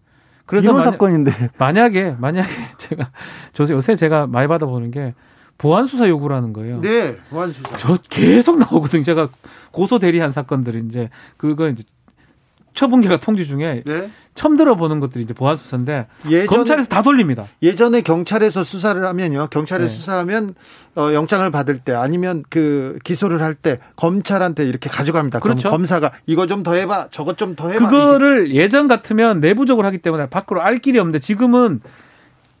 [0.46, 2.48] 그래서 만약, 사건인데 만약에 만약에
[2.78, 3.10] 제가
[3.70, 5.14] 요새 제가 많이 받아보는 게
[5.58, 6.80] 보안 수사 요구라는 거예요.
[6.80, 7.76] 네, 보안 수사.
[7.78, 9.04] 저 계속 나오거든요.
[9.04, 9.28] 제가
[9.70, 11.82] 고소 대리한 사건들이 이제 그거 이제
[12.74, 14.10] 처분계가 통지 중에 네?
[14.34, 17.44] 처음 들어보는 것들이 이제 보안 수사인데 예전에, 검찰에서 다 돌립니다.
[17.62, 19.88] 예전에 경찰에서 수사를 하면요, 경찰에 네.
[19.90, 20.54] 수사하면
[20.96, 25.40] 어, 영장을 받을 때 아니면 그 기소를 할 때 검찰한테 이렇게 가져갑니다.
[25.40, 25.68] 그렇죠.
[25.68, 27.90] 검사가 이거 좀 더 해봐, 저것 좀 더 해봐.
[27.90, 28.62] 그거를 이게.
[28.62, 31.80] 예전 같으면 내부적으로 하기 때문에 밖으로 알 길이 없는데 지금은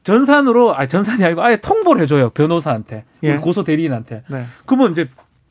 [0.04, 3.36] 전산으로 아 전산이 아니고 아예 통보를 해줘요 변호사한테 예.
[3.36, 4.24] 고소 대리인한테.
[4.28, 4.46] 네.
[4.66, 5.08] 그러면 이제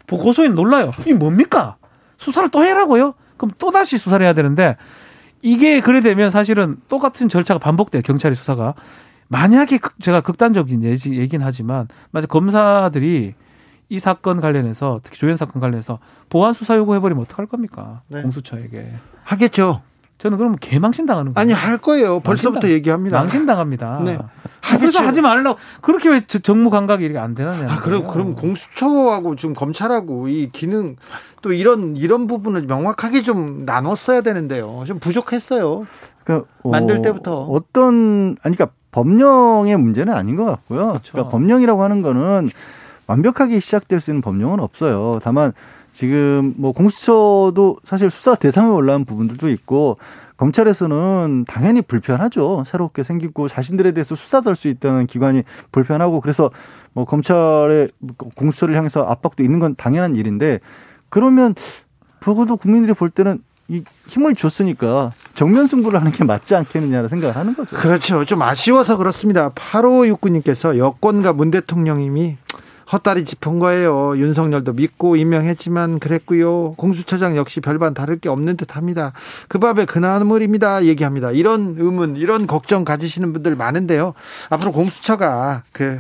[0.10, 0.92] 고소인 놀라요.
[1.08, 1.78] 이 뭡니까?
[2.18, 3.14] 수사를 또 해라고요?
[3.38, 4.76] 그럼 또 다시 수사를 해야 되는데
[5.42, 8.02] 이게 그래 되면 사실은 똑같은 절차가 반복돼요.
[8.04, 8.76] 경찰의 수사가.
[9.30, 13.34] 만약에 제가 극단적인 얘기긴 하지만 만약 검사들이
[13.88, 16.00] 이 사건 관련해서 특히 조현 사건 관련해서
[16.30, 18.02] 보안 수사 요구해버리면 어떡할 겁니까?
[18.08, 18.22] 네.
[18.22, 18.94] 공수처에게.
[19.24, 19.82] 하겠죠.
[20.22, 21.42] 저는 그러면 개망신 당하는 거예요.
[21.42, 22.20] 아니 할 거예요.
[22.20, 23.20] 벌써부터 얘기합니다.
[23.20, 24.00] 망신 당합니다.
[24.06, 24.20] 네.
[24.78, 27.66] 그래서 하지 말라고 그렇게 왜 정무 감각이 이렇게 안 되느냐.
[27.68, 30.96] 아 그럼 그럼 공수처하고 좀 검찰하고 이 기능
[31.42, 34.84] 또 이런 이런 부분을 명확하게 좀 나눴어야 되는데요.
[34.86, 35.86] 좀 부족했어요.
[36.24, 40.90] 그러니까 만들 어, 때부터 어떤 아니 그러니까 법령의 문제는 아닌 것 같고요.
[40.90, 41.14] 그렇죠.
[41.14, 42.52] 그러니까 법령이라고 하는 거는
[43.08, 45.18] 완벽하게 시작될 수 있는 법령은 없어요.
[45.24, 45.54] 다만
[45.94, 49.98] 지금 뭐 공수처도 사실 수사 대상에 올라온 부분들도 있고
[50.38, 52.64] 검찰에서는 당연히 불편하죠.
[52.66, 56.50] 새롭게 생기고 자신들에 대해서 수사도 할수 있다는 기관이 불편하고 그래서
[56.94, 57.90] 뭐 검찰의
[58.36, 60.60] 공수처를 향해서 압박도 있는 건 당연한 일인데
[61.10, 61.54] 그러면
[62.24, 67.56] 적어도 국민들이 볼 때는 이 힘을 줬으니까 정면 승부를 하는 게 맞지 않겠느냐는 생각을 하는
[67.56, 67.76] 거죠.
[67.76, 68.26] 그렇죠.
[68.26, 69.50] 좀 아쉬워서 그렇습니다.
[69.52, 72.38] 8569님께서 여권과 문 대통령님이
[72.92, 74.18] 헛다리 짚은 거예요.
[74.18, 76.74] 윤석열도 믿고 임명했지만 그랬고요.
[76.74, 79.14] 공수처장 역시 별반 다를 게 없는 듯합니다.
[79.48, 80.86] 그 밥에 그나물입니다.
[80.86, 81.32] 얘기합니다.
[81.32, 84.14] 이런 의문, 이런 걱정 가지시는 분들 많은데요.
[84.50, 86.00] 앞으로 공수처가 그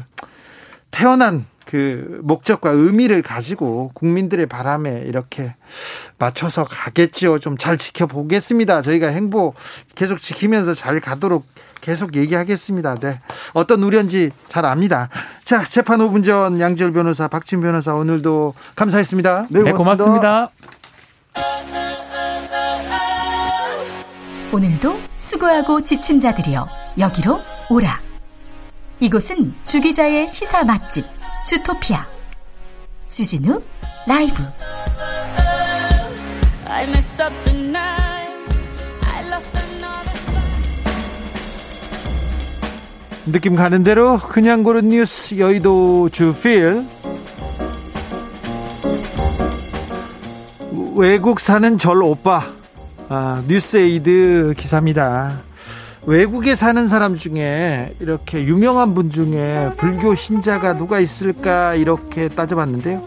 [0.91, 5.55] 태어난 그 목적과 의미를 가지고 국민들의 바람에 이렇게
[6.19, 7.39] 맞춰서 가겠지요.
[7.39, 8.81] 좀 잘 지켜보겠습니다.
[8.81, 9.53] 저희가 행보
[9.95, 11.45] 계속 지키면서 잘 가도록
[11.79, 12.95] 계속 얘기하겠습니다.
[12.99, 13.21] 네.
[13.53, 15.07] 어떤 우려인지 잘 압니다.
[15.45, 19.47] 자, 재판 5분 전 양지열 변호사, 박진 변호사 오늘도 감사했습니다.
[19.49, 20.49] 네, 네 고맙습니다.
[24.51, 26.67] 오늘도 수고하고 지친 자들이여
[26.99, 28.01] 여기로 오라.
[28.99, 32.05] 이곳은 주기자의 시사 맛집 주토피아
[33.07, 33.61] 주진우
[34.07, 34.43] 라이브.
[43.25, 46.83] 느낌 가는 대로 그냥 고른 뉴스 여의도 주필
[50.95, 52.43] 외국 사는 절 오빠
[53.09, 55.50] 아, 뉴스에이드 기사입니다.
[56.05, 63.01] 외국에 사는 사람 중에 이렇게 유명한 분 중에 불교 신자가 누가 있을까 이렇게 따져봤는데요.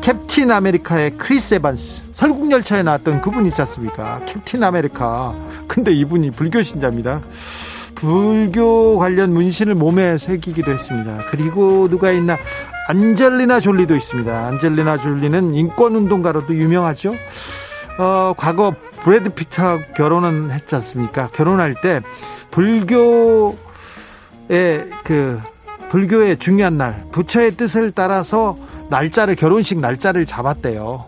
[0.00, 4.20] 캡틴 아메리카의 크리스 에반스 설국열차에 나왔던 그분 있지 않습니까?
[4.24, 5.34] 캡틴 아메리카
[5.68, 7.20] 근데 이분이 불교 신자입니다.
[7.94, 11.18] 불교 관련 문신을 몸에 새기기도 했습니다.
[11.30, 12.38] 그리고 누가 있나
[12.88, 14.46] 안젤리나 졸리도 있습니다.
[14.46, 17.14] 안젤리나 졸리는 인권운동가로도 유명하죠.
[17.98, 21.28] 어, 과거 브래드 피트와 결혼은 했지 않습니까?
[21.32, 22.00] 결혼할 때
[22.50, 23.56] 불교의
[25.04, 25.40] 그
[25.88, 28.56] 불교의 중요한 날 부처의 뜻을 따라서
[28.90, 31.04] 날짜를 결혼식 날짜를 잡았대요.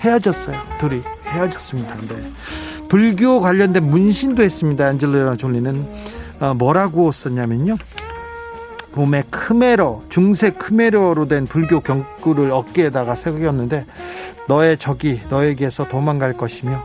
[0.00, 0.56] 헤어졌어요.
[0.78, 1.94] 둘이 헤어졌습니다.
[2.08, 2.30] 네.
[2.88, 4.86] 불교 관련된 문신도 했습니다.
[4.86, 5.86] 안젤리나 졸리는
[6.40, 7.76] 어, 뭐라고 썼냐면요.
[8.94, 13.84] 몸에 크메로 중세 크메로로 된 불교 경구를 어깨에다가 새겼는데
[14.48, 16.82] 너의 적이 너에게서 도망갈 것이며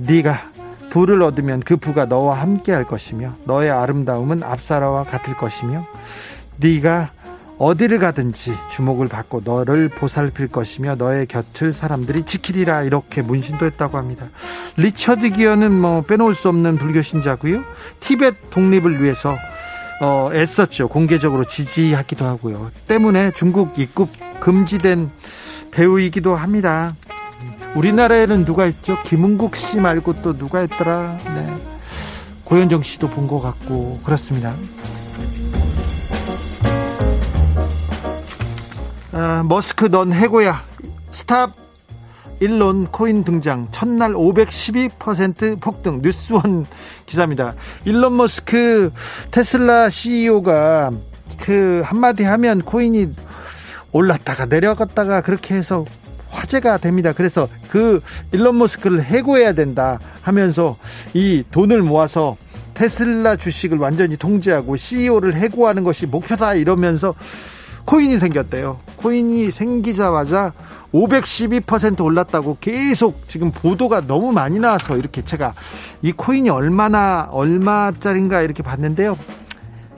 [0.00, 0.50] 네가
[0.90, 5.86] 부를 얻으면 그 부가 너와 함께 할 것이며 너의 아름다움은 앞사라와 같을 것이며
[6.56, 7.12] 네가
[7.58, 14.26] 어디를 가든지 주목을 받고 너를 보살필 것이며 너의 곁을 사람들이 지키리라 이렇게 문신도 했다고 합니다.
[14.78, 17.62] 리처드 기어는 뭐 빼놓을 수 없는 불교 신자고요.
[18.00, 19.36] 티벳 독립을 위해서
[20.00, 20.88] 어, 애썼죠.
[20.88, 22.70] 공개적으로 지지하기도 하고요.
[22.88, 25.10] 때문에 중국 입국 금지된
[25.70, 26.94] 배우이기도 합니다.
[27.74, 29.00] 우리나라에는 누가 있죠?
[29.04, 31.16] 김은국 씨 말고 또 누가 있더라?
[31.34, 31.54] 네.
[32.44, 34.54] 고현정 씨도 본 것 같고 그렇습니다.
[39.12, 40.62] 아, 머스크 넌 해고야.
[41.12, 41.52] Stop
[42.40, 46.64] Elon 코인 등장 첫날 512% 폭등 뉴스원
[47.06, 47.54] 기사입니다.
[47.84, 48.90] 일론 머스크
[49.30, 50.90] 테슬라 CEO가
[51.38, 53.14] 그 한마디 하면 코인이
[53.92, 55.84] 올랐다가 내려갔다가 그렇게 해서
[56.30, 57.12] 화제가 됩니다.
[57.12, 58.00] 그래서 그
[58.32, 60.76] 일론 머스크를 해고해야 된다 하면서
[61.12, 62.36] 이 돈을 모아서
[62.74, 67.14] 테슬라 주식을 완전히 통제하고 CEO를 해고하는 것이 목표다 이러면서
[67.84, 68.78] 코인이 생겼대요.
[68.96, 70.52] 코인이 생기자마자
[70.94, 75.54] 512% 올랐다고 계속 지금 보도가 너무 많이 나와서 이렇게 제가
[76.02, 79.18] 이 코인이 얼마나 얼마짜린가 이렇게 봤는데요.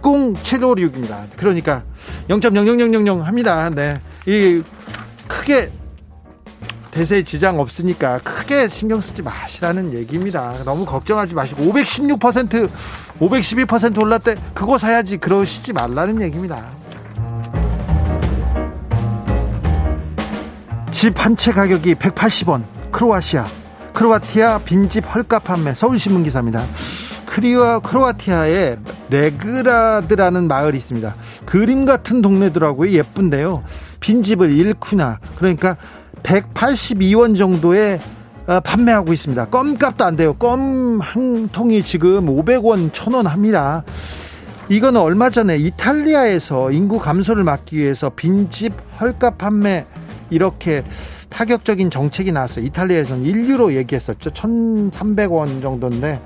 [0.00, 1.26] 1076입니다.
[1.36, 1.84] 그러니까
[2.28, 3.70] 0.00000 합니다.
[3.70, 4.00] 네.
[4.26, 4.62] 이
[5.28, 5.70] 크게
[6.90, 10.54] 대세에 지장 없으니까 크게 신경 쓰지 마시라는 얘기입니다.
[10.64, 12.68] 너무 걱정하지 마시고 516%
[13.20, 16.64] 512% 올랐대 그거 사야지 그러시지 말라는 얘기입니다.
[20.90, 23.46] 집 한 채 가격이 180원 크로아시아
[23.94, 26.64] 크로아티아 빈집 헐값 판매 서울신문 기사입니다.
[27.26, 28.76] 크리와 크로아티아에
[29.08, 31.14] 레그라드라는 마을이 있습니다.
[31.46, 32.90] 그림 같은 동네더라고요.
[32.90, 33.62] 예쁜데요.
[34.00, 35.18] 빈집을 1쿠나.
[35.36, 35.76] 그러니까
[36.22, 38.00] 182원 정도에 어,
[38.58, 39.44] 판매하고 있습니다.
[39.46, 40.34] 껌값도 안 돼요.
[40.34, 43.84] 껌 한 통이 지금 500원, 1000원 합니다.
[44.68, 49.86] 이거는 얼마 전에 이탈리아에서 인구 감소를 막기 위해서 빈집 헐값 판매
[50.30, 50.84] 이렇게
[51.30, 52.64] 파격적인 정책이 나왔어요.
[52.66, 54.30] 이탈리아에서는 1유로 얘기했었죠.
[54.30, 56.20] 1,300원 정도인데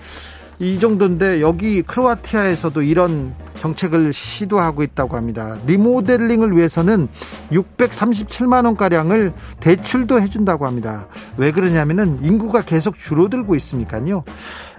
[0.58, 5.56] 이 정도인데 여기 크로아티아에서도 이런 정책을 시도하고 있다고 합니다.
[5.66, 7.08] 리모델링을 위해서는
[7.50, 11.06] 637만 원 가량을 대출도 해준다고 합니다.
[11.36, 14.24] 왜 그러냐면은 인구가 계속 줄어들고 있으니까요.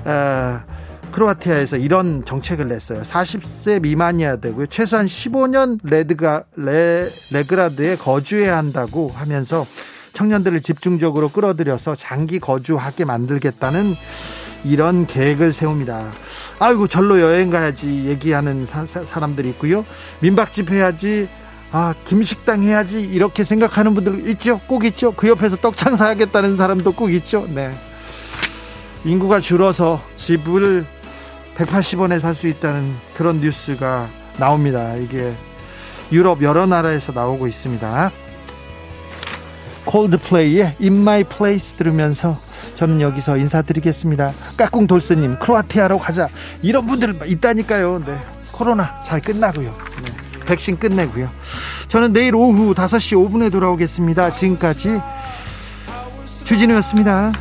[0.05, 0.63] 아,
[1.11, 3.01] 크로아티아에서 이런 정책을 냈어요.
[3.01, 4.67] 40세 미만이어야 되고요.
[4.67, 9.65] 최소한 15년 레드가 레, 레그라드에 거주해야 한다고 하면서
[10.13, 13.95] 청년들을 집중적으로 끌어들여서 장기 거주하게 만들겠다는
[14.66, 16.11] 이런 계획을 세웁니다.
[16.59, 18.86] 아이고 절로 여행 가야지 얘기하는 사,
[19.20, 19.86] 람들이 있고요.
[20.20, 21.30] 민박집 해야지
[21.72, 24.59] 아 김식당 해야지 이렇게 생각하는 분들 있죠.
[24.68, 25.11] 꼭 있죠.
[25.11, 27.45] 그 옆에서 떡창 사야겠다는 사람도 꼭 있죠.
[27.49, 27.72] 네.
[29.03, 30.86] 인구가 줄어서 집을
[31.57, 34.95] 180원에 살 수 있다는 그런 뉴스가 나옵니다.
[34.95, 35.34] 이게
[36.11, 38.11] 유럽 여러 나라에서 나오고 있습니다.
[39.86, 42.38] 콜드플레이의 In My Place 들으면서
[42.76, 44.34] 저는 여기서 인사드리겠습니다.
[44.57, 46.28] 까꿍 돌스님, 크로아티아로 가자.
[46.61, 48.03] 이런 분들 있다니까요.
[48.05, 48.17] 네.
[48.51, 49.76] 코로나 잘 끝나고요.
[50.05, 50.45] 네.
[50.45, 51.30] 백신 끝내고요.
[51.88, 54.32] 저는 내일 오후 5시 5분에 돌아오겠습니다.
[54.32, 55.01] 지금까지
[56.43, 57.32] 주진우였습니다.